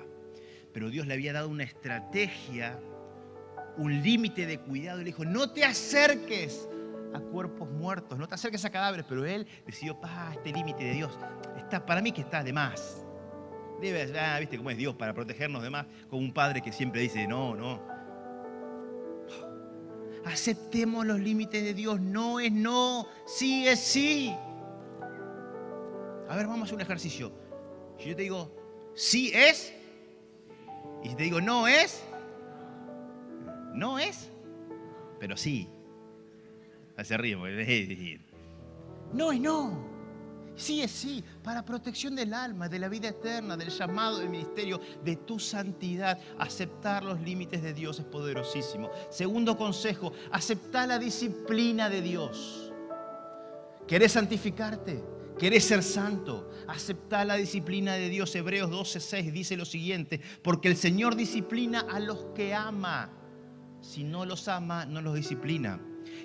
[0.73, 2.79] Pero Dios le había dado una estrategia,
[3.77, 5.01] un límite de cuidado.
[5.01, 6.67] Y le dijo, no te acerques
[7.13, 9.05] a cuerpos muertos, no te acerques a cadáveres.
[9.07, 11.17] Pero él decidió, pa, este límite de Dios,
[11.57, 13.05] está, para mí que está de más.
[13.81, 17.01] Debe, ah, viste cómo es Dios para protegernos de más, como un padre que siempre
[17.01, 17.81] dice, no, no,
[20.25, 21.99] Aceptemos los límites de Dios.
[21.99, 24.33] No es no, sí es sí.
[26.27, 27.31] A ver, vamos a hacer un ejercicio.
[27.97, 28.51] Si yo te digo,
[28.95, 29.73] sí es,
[31.03, 32.03] y si te digo, no es,
[33.73, 34.29] no es,
[35.19, 35.67] pero sí.
[37.03, 37.35] Se ríe,
[39.13, 39.88] no es no.
[40.59, 44.81] Sí es sí, para protección del alma, de la vida eterna, del llamado del ministerio,
[45.05, 46.19] de tu santidad.
[46.37, 48.91] Aceptar los límites de Dios es poderosísimo.
[49.09, 52.73] Segundo consejo, aceptar la disciplina de Dios.
[53.87, 55.01] ¿Querés santificarte?
[55.39, 56.51] ¿Querés ser santo?
[56.67, 58.35] Aceptar la disciplina de Dios.
[58.35, 63.09] Hebreos 12:6 dice lo siguiente, porque el Señor disciplina a los que ama.
[63.79, 65.79] Si no los ama, no los disciplina.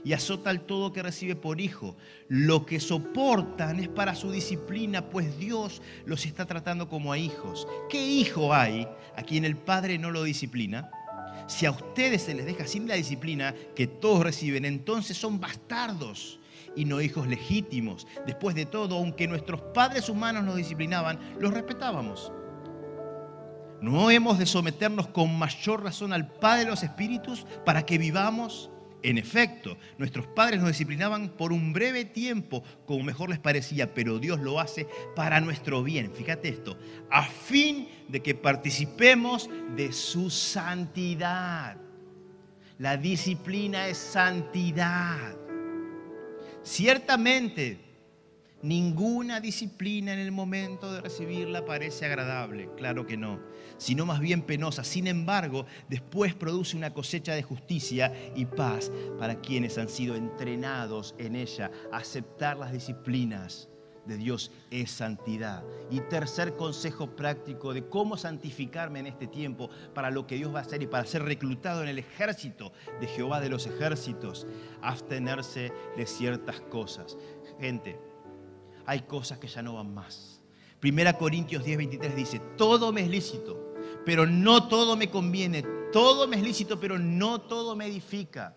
[0.04, 1.96] Y azota al todo que recibe por hijo.
[2.28, 7.68] Lo que soportan es para su disciplina, pues Dios los está tratando como a hijos.
[7.90, 10.90] ¿Qué hijo hay a quien el Padre no lo disciplina?
[11.46, 16.40] Si a ustedes se les deja sin la disciplina que todos reciben, entonces son bastardos
[16.76, 18.06] y no hijos legítimos.
[18.26, 22.32] Después de todo, aunque nuestros padres humanos nos disciplinaban, los respetábamos.
[23.80, 28.70] ¿No hemos de someternos con mayor razón al Padre de los Espíritus para que vivamos?
[29.04, 34.18] En efecto, nuestros padres nos disciplinaban por un breve tiempo, como mejor les parecía, pero
[34.18, 36.10] Dios lo hace para nuestro bien.
[36.10, 36.78] Fíjate esto,
[37.10, 41.76] a fin de que participemos de su santidad.
[42.78, 45.36] La disciplina es santidad.
[46.62, 47.78] Ciertamente,
[48.62, 53.38] ninguna disciplina en el momento de recibirla parece agradable, claro que no,
[53.78, 54.84] sino más bien penosa.
[54.84, 61.14] Sin embargo, después produce una cosecha de justicia y paz para quienes han sido entrenados
[61.18, 61.70] en ella.
[61.92, 63.68] Aceptar las disciplinas
[64.06, 65.64] de Dios es santidad.
[65.90, 70.60] Y tercer consejo práctico de cómo santificarme en este tiempo para lo que Dios va
[70.60, 74.46] a hacer y para ser reclutado en el ejército de Jehová de los ejércitos,
[74.82, 77.16] abstenerse de ciertas cosas.
[77.60, 77.98] Gente,
[78.86, 80.33] hay cosas que ya no van más.
[80.84, 83.72] Primera Corintios 10, 23 dice, todo me es lícito,
[84.04, 85.64] pero no todo me conviene.
[85.90, 88.54] Todo me es lícito, pero no todo me edifica.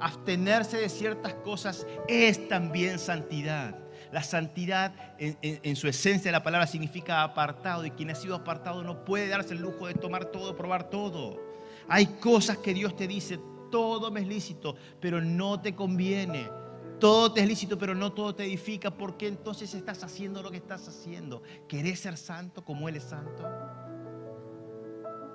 [0.00, 3.78] Abstenerse de ciertas cosas es también santidad.
[4.10, 9.04] La santidad en, su esencia la palabra significa apartado y quien ha sido apartado no
[9.04, 11.40] puede darse el lujo de tomar todo, probar todo.
[11.86, 13.38] Hay cosas que Dios te dice,
[13.70, 16.50] todo me es lícito, pero no te conviene.
[17.00, 18.90] Todo te es lícito, pero no todo te edifica.
[18.90, 21.42] ¿Por qué entonces estás haciendo lo que estás haciendo?
[21.66, 23.48] ¿Querés ser santo como Él es santo?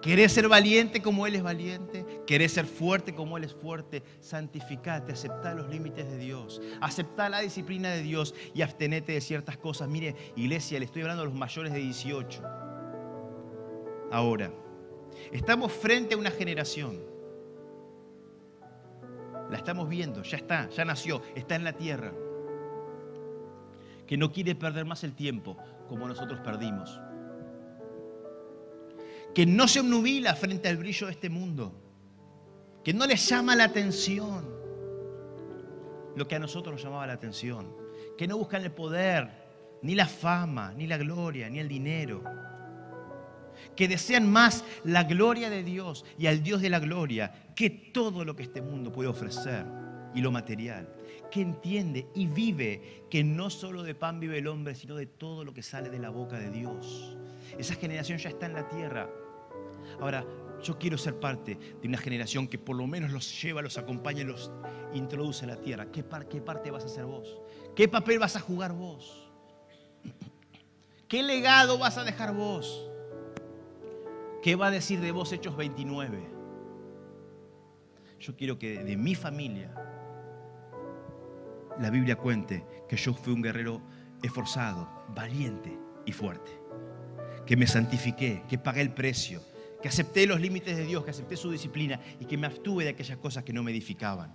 [0.06, 2.06] ¿Querés ser valiente como Él es valiente?
[2.28, 4.04] ¿Querés ser fuerte como Él es fuerte?
[4.20, 9.58] Santificate, acepta los límites de Dios, acepta la disciplina de Dios y abstenete de ciertas
[9.58, 9.90] cosas.
[9.90, 12.44] Mire, iglesia, le estoy hablando a los mayores de 18.
[14.12, 14.54] Ahora,
[15.32, 17.15] estamos frente a una generación.
[19.50, 22.12] La estamos viendo, ya está, ya nació, está en la tierra.
[24.08, 27.00] Que no quiere perder más el tiempo como nosotros perdimos.
[29.34, 31.74] Que no se obnubila frente al brillo de este mundo,
[32.84, 34.56] que no le llama la atención
[36.16, 37.76] lo que a nosotros nos llamaba la atención,
[38.18, 39.30] que no buscan el poder,
[39.82, 42.24] ni la fama, ni la gloria, ni el dinero,
[43.76, 48.26] que desean más la gloria de Dios y al Dios de la gloria que todo
[48.26, 49.66] lo que este mundo puede ofrecer
[50.14, 50.88] y lo material,
[51.32, 55.44] que entiende y vive que no solo de pan vive el hombre, sino de todo
[55.44, 57.18] lo que sale de la boca de Dios.
[57.58, 59.10] Esa generación ya está en la tierra,
[60.00, 60.26] Ahora,
[60.64, 64.22] yo quiero ser parte de una generación que por lo menos los lleva, los acompaña
[64.22, 64.52] y los
[64.94, 65.92] introduce a la tierra.
[65.92, 67.38] ¿Qué, qué parte vas a hacer vos?
[67.76, 69.30] ¿Qué papel vas a jugar vos?
[71.08, 72.90] ¿Qué legado vas a dejar vos?
[74.42, 76.35] ¿Qué va a decir de vos Hechos 29?
[78.26, 79.72] Yo quiero que de mi familia
[81.80, 83.84] la Biblia cuente que yo fui un guerrero
[84.24, 86.52] esforzado, valiente y fuerte.
[87.46, 89.44] Que me santifiqué, que pagué el precio,
[89.80, 92.92] que acepté los límites de Dios, que acepté su disciplina y que me abstuve de
[92.92, 94.34] aquellas cosas que no me edificaban.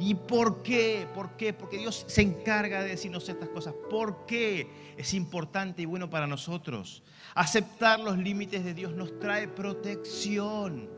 [0.00, 1.06] ¿Y por qué?
[1.14, 1.52] ¿Por qué?
[1.52, 3.72] Porque Dios se encarga de decirnos estas cosas.
[3.88, 4.66] ¿Por qué
[4.96, 7.04] es importante y bueno para nosotros?
[7.36, 10.97] Aceptar los límites de Dios nos trae protección.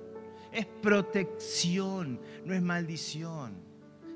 [0.53, 3.55] Es protección, no es maldición.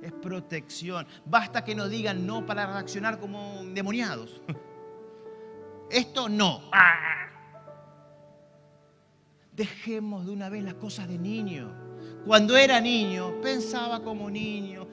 [0.03, 1.07] Es protección.
[1.24, 4.43] Basta que nos digan no para reaccionar como demoniados.
[5.91, 6.62] Esto no.
[9.53, 11.72] Dejemos de una vez las cosas de niño.
[12.26, 14.87] Cuando era niño, pensaba como niño,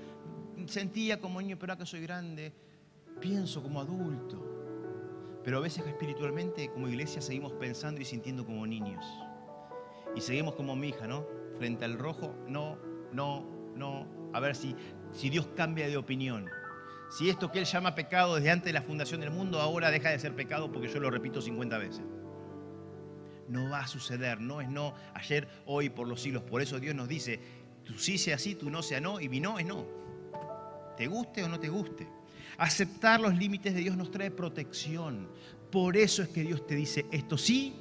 [0.68, 2.54] sentía como niño, pero ahora que soy grande,
[3.20, 5.39] pienso como adulto.
[5.44, 9.04] Pero a veces espiritualmente, como iglesia, seguimos pensando y sintiendo como niños.
[10.16, 11.26] Y seguimos como mi hija, ¿no?
[11.57, 12.78] Frente al rojo, no,
[13.14, 13.45] no,
[13.76, 14.07] no.
[14.34, 14.76] A ver si,
[15.12, 16.49] si Dios cambia de opinión.
[17.09, 20.09] Si esto que Él llama pecado desde antes de la fundación del mundo, ahora deja
[20.09, 22.05] de ser pecado porque yo lo repito 50 veces
[23.51, 26.43] no va a suceder, no es no, ayer, hoy, por los siglos.
[26.43, 27.39] Por eso Dios nos dice,
[27.84, 29.86] tú sí sea así, tú no sea no, y mi no es no.
[30.95, 32.07] Te guste o no te guste.
[32.57, 35.30] Aceptar los límites de Dios nos trae protección.
[35.70, 37.76] Por eso es que Dios te dice esto sí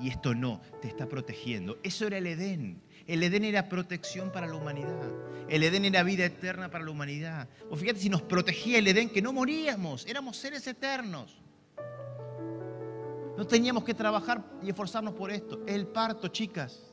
[0.00, 1.78] y esto no, te está protegiendo.
[1.82, 2.80] Eso era el Edén.
[3.06, 5.10] El Edén era protección para la humanidad.
[5.48, 7.48] El Edén era vida eterna para la humanidad.
[7.70, 11.36] O fíjate si nos protegía el Edén que no moríamos, éramos seres eternos.
[13.36, 15.62] No teníamos que trabajar y esforzarnos por esto.
[15.66, 16.92] El parto, chicas,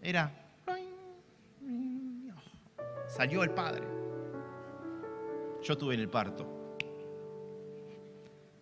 [0.00, 0.38] era...
[3.08, 3.86] salió el padre.
[5.62, 6.62] Yo tuve en el parto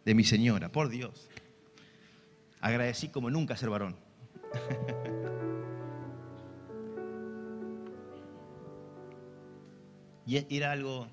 [0.05, 1.29] de mi señora, por Dios.
[2.61, 3.97] Agradecí como nunca ser varón.
[10.27, 11.07] y era algo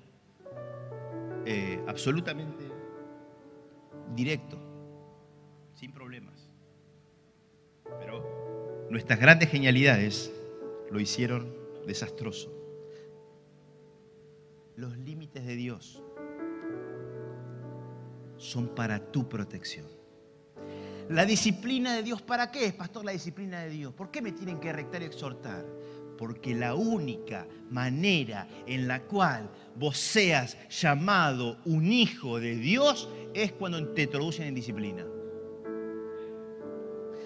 [1.46, 2.64] eh, absolutamente
[4.14, 4.58] directo,
[5.74, 6.50] sin problemas.
[7.98, 10.32] Pero nuestras grandes genialidades
[10.90, 11.52] lo hicieron
[11.86, 12.52] desastroso.
[14.76, 16.02] Los límites de Dios
[18.36, 19.97] son para tu protección.
[21.10, 23.94] La disciplina de Dios, ¿para qué es, pastor, la disciplina de Dios?
[23.94, 25.64] ¿Por qué me tienen que rectar y exhortar?
[26.18, 33.52] Porque la única manera en la cual vos seas llamado un hijo de Dios es
[33.52, 35.06] cuando te introducen en disciplina.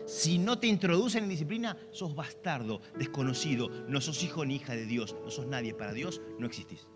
[0.06, 4.86] Si no te introducen en disciplina, sos bastardo, desconocido, no sos hijo ni hija de
[4.86, 6.86] Dios, no sos nadie para Dios, no existís.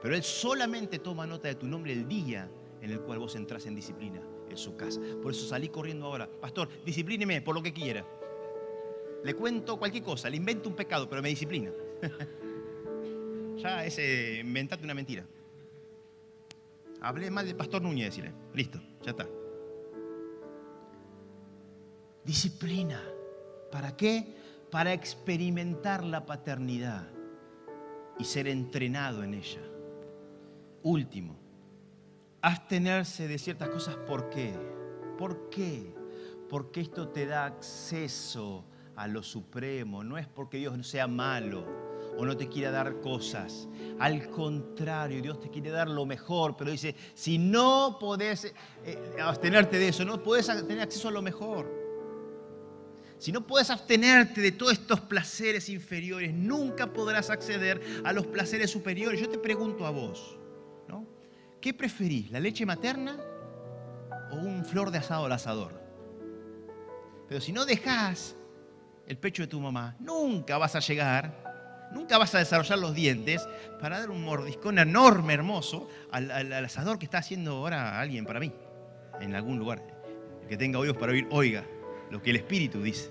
[0.00, 2.48] Pero Él solamente toma nota de tu nombre el día
[2.80, 4.20] en el cual vos entras en disciplina
[4.56, 5.00] su casa.
[5.22, 6.28] Por eso salí corriendo ahora.
[6.40, 8.04] Pastor, disciplíneme por lo que quiera.
[9.24, 11.70] Le cuento cualquier cosa, le invento un pecado, pero me disciplina.
[13.56, 15.24] ya ese, inventate una mentira.
[17.00, 18.32] Hablé mal del pastor Núñez, decirle.
[18.54, 19.28] Listo, ya está.
[22.24, 23.02] Disciplina.
[23.70, 24.34] ¿Para qué?
[24.70, 27.08] Para experimentar la paternidad
[28.18, 29.60] y ser entrenado en ella.
[30.82, 31.41] Último,
[32.42, 33.96] abstenerse de ciertas cosas.
[33.96, 34.52] ¿Por qué?
[35.16, 35.94] ¿Por qué?
[36.48, 38.66] Porque esto te da acceso
[38.96, 40.04] a lo supremo.
[40.04, 41.64] No es porque Dios no sea malo
[42.18, 43.68] o no te quiera dar cosas.
[43.98, 48.52] Al contrario, Dios te quiere dar lo mejor, pero dice, si no podés
[48.84, 51.80] eh, abstenerte de eso, no podés tener acceso a lo mejor.
[53.18, 58.68] Si no puedes abstenerte de todos estos placeres inferiores, nunca podrás acceder a los placeres
[58.68, 59.20] superiores.
[59.20, 60.41] Yo te pregunto a vos.
[61.62, 63.16] ¿Qué preferís, la leche materna
[64.32, 65.80] o un flor de asado al asador?
[67.28, 68.36] Pero si no dejas
[69.06, 73.48] el pecho de tu mamá, nunca vas a llegar, nunca vas a desarrollar los dientes
[73.80, 78.52] para dar un mordiscón enorme, hermoso, al, asador que está haciendo ahora alguien para mí,
[79.20, 79.82] en algún lugar.
[80.48, 81.64] Que tenga oídos para oír, oiga
[82.10, 83.10] lo que el Espíritu dice.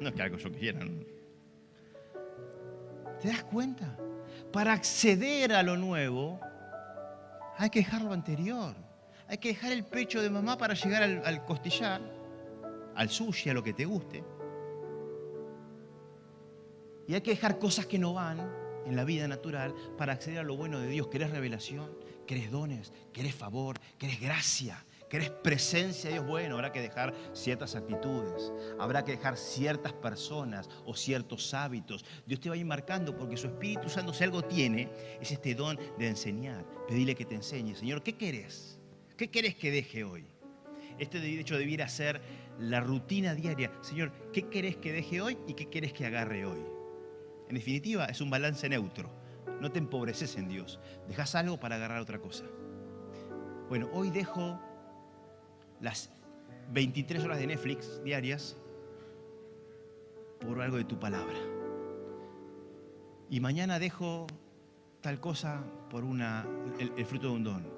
[0.00, 0.80] No es que algo yo quiera.
[3.20, 3.96] ¿Te das cuenta?
[4.50, 6.40] Para acceder a lo nuevo,
[7.58, 8.74] hay que dejar lo anterior.
[9.28, 12.00] Hay que dejar el pecho de mamá para llegar al, costillar,
[12.94, 14.22] al sushi, a lo que te guste.
[17.06, 18.38] Y hay que dejar cosas que no van
[18.86, 21.08] en la vida natural para acceder a lo bueno de Dios.
[21.08, 21.90] ¿Querés revelación?
[22.26, 22.92] ¿Querés dones?
[23.12, 23.78] ¿Querés favor?
[23.98, 24.84] ¿Querés gracia?
[25.14, 26.26] ¿Querés presencia de Dios?
[26.26, 32.04] Bueno, habrá que dejar ciertas actitudes, habrá que dejar ciertas personas o ciertos hábitos.
[32.26, 34.90] Dios te va a ir marcando porque su Espíritu Santo, si algo tiene,
[35.20, 36.66] es este don de enseñar.
[36.88, 37.76] Pedirle que te enseñe.
[37.76, 38.80] Señor, ¿qué querés?
[39.16, 40.26] ¿Qué querés que deje hoy?
[40.98, 42.20] Este de hecho debiera ser
[42.58, 43.70] la rutina diaria.
[43.82, 46.64] Señor, ¿qué querés que deje hoy y qué querés que agarre hoy?
[47.48, 49.12] En definitiva, es un balance neutro.
[49.60, 50.80] No te empobreces en Dios.
[51.06, 52.46] Dejas algo para agarrar otra cosa.
[53.68, 54.60] Bueno, hoy dejo
[55.84, 56.10] las
[56.72, 58.56] 23 horas de Netflix diarias
[60.40, 61.36] por algo de tu palabra.
[63.28, 64.26] Y mañana dejo
[65.02, 66.46] tal cosa por una,
[66.78, 67.70] el, fruto de un don.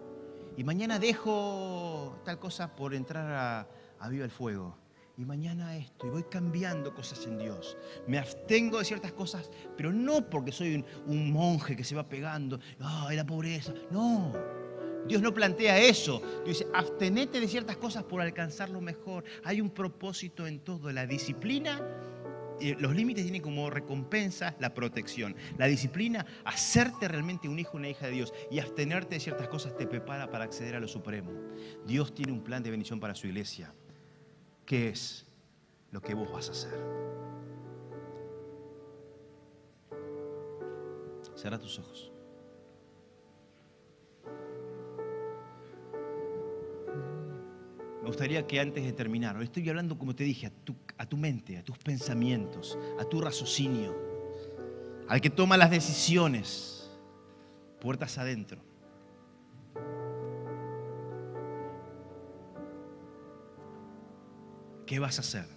[0.56, 4.78] Y mañana dejo tal cosa por entrar a, a Viva el Fuego.
[5.18, 6.06] Y mañana esto.
[6.06, 7.76] Y voy cambiando cosas en Dios.
[8.06, 12.60] Me abstengo de ciertas cosas, pero no porque soy un, monje que se va pegando.
[12.78, 13.72] ¡Ay, la pobreza!
[13.90, 14.32] No
[15.06, 16.20] Dios no plantea eso.
[16.44, 19.24] Dios dice, abstenete de ciertas cosas por alcanzar lo mejor.
[19.44, 20.90] Hay un propósito en todo.
[20.92, 21.80] La disciplina,
[22.78, 25.36] los límites tienen como recompensa la protección.
[25.58, 28.32] La disciplina, hacerte realmente un hijo, una hija de Dios.
[28.50, 31.30] Y abstenerte de ciertas cosas te prepara para acceder a lo supremo.
[31.86, 33.72] Dios tiene un plan de bendición para su iglesia.
[34.64, 35.26] ¿Qué es
[35.92, 37.06] lo que vos vas a hacer?
[41.36, 42.15] Cierra tus ojos.
[48.06, 51.06] Me gustaría que antes de terminar, hoy estoy hablando, como te dije, a tu, a
[51.06, 53.96] tu mente, a tus pensamientos, a tu raciocinio,
[55.08, 56.88] al que toma las decisiones,
[57.80, 58.60] puertas adentro.
[64.86, 65.48] ¿Qué vas a hacer?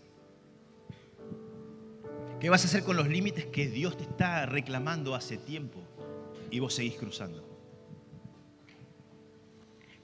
[2.39, 5.83] ¿Qué vas a hacer con los límites que Dios te está reclamando hace tiempo
[6.49, 7.48] y vos seguís cruzando?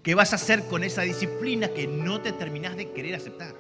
[0.06, 3.56] ¿Qué vas a hacer con esa disciplina que no te terminás de querer aceptar?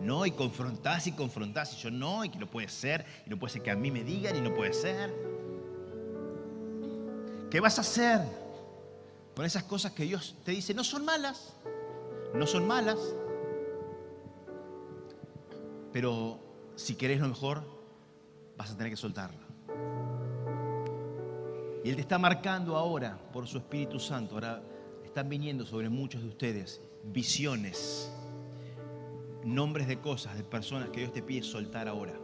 [0.00, 3.38] No, y confrontás y confrontás y yo no, y que no puede ser, y no
[3.38, 5.14] puede ser que a mí me digan y no puede ser.
[7.48, 8.22] ¿Qué vas a hacer
[9.36, 10.74] con esas cosas que Dios te dice?
[10.74, 11.54] No son malas,
[12.34, 12.98] no son malas,
[15.92, 16.40] pero
[16.74, 17.62] si querés lo mejor,
[18.56, 19.46] vas a tener que soltarla.
[21.84, 24.34] Y Él te está marcando ahora por su Espíritu Santo.
[24.34, 24.60] Ahora
[25.10, 28.12] están viniendo sobre muchos de ustedes visiones,
[29.44, 32.14] nombres de cosas, de personas que Dios te pide soltar ahora.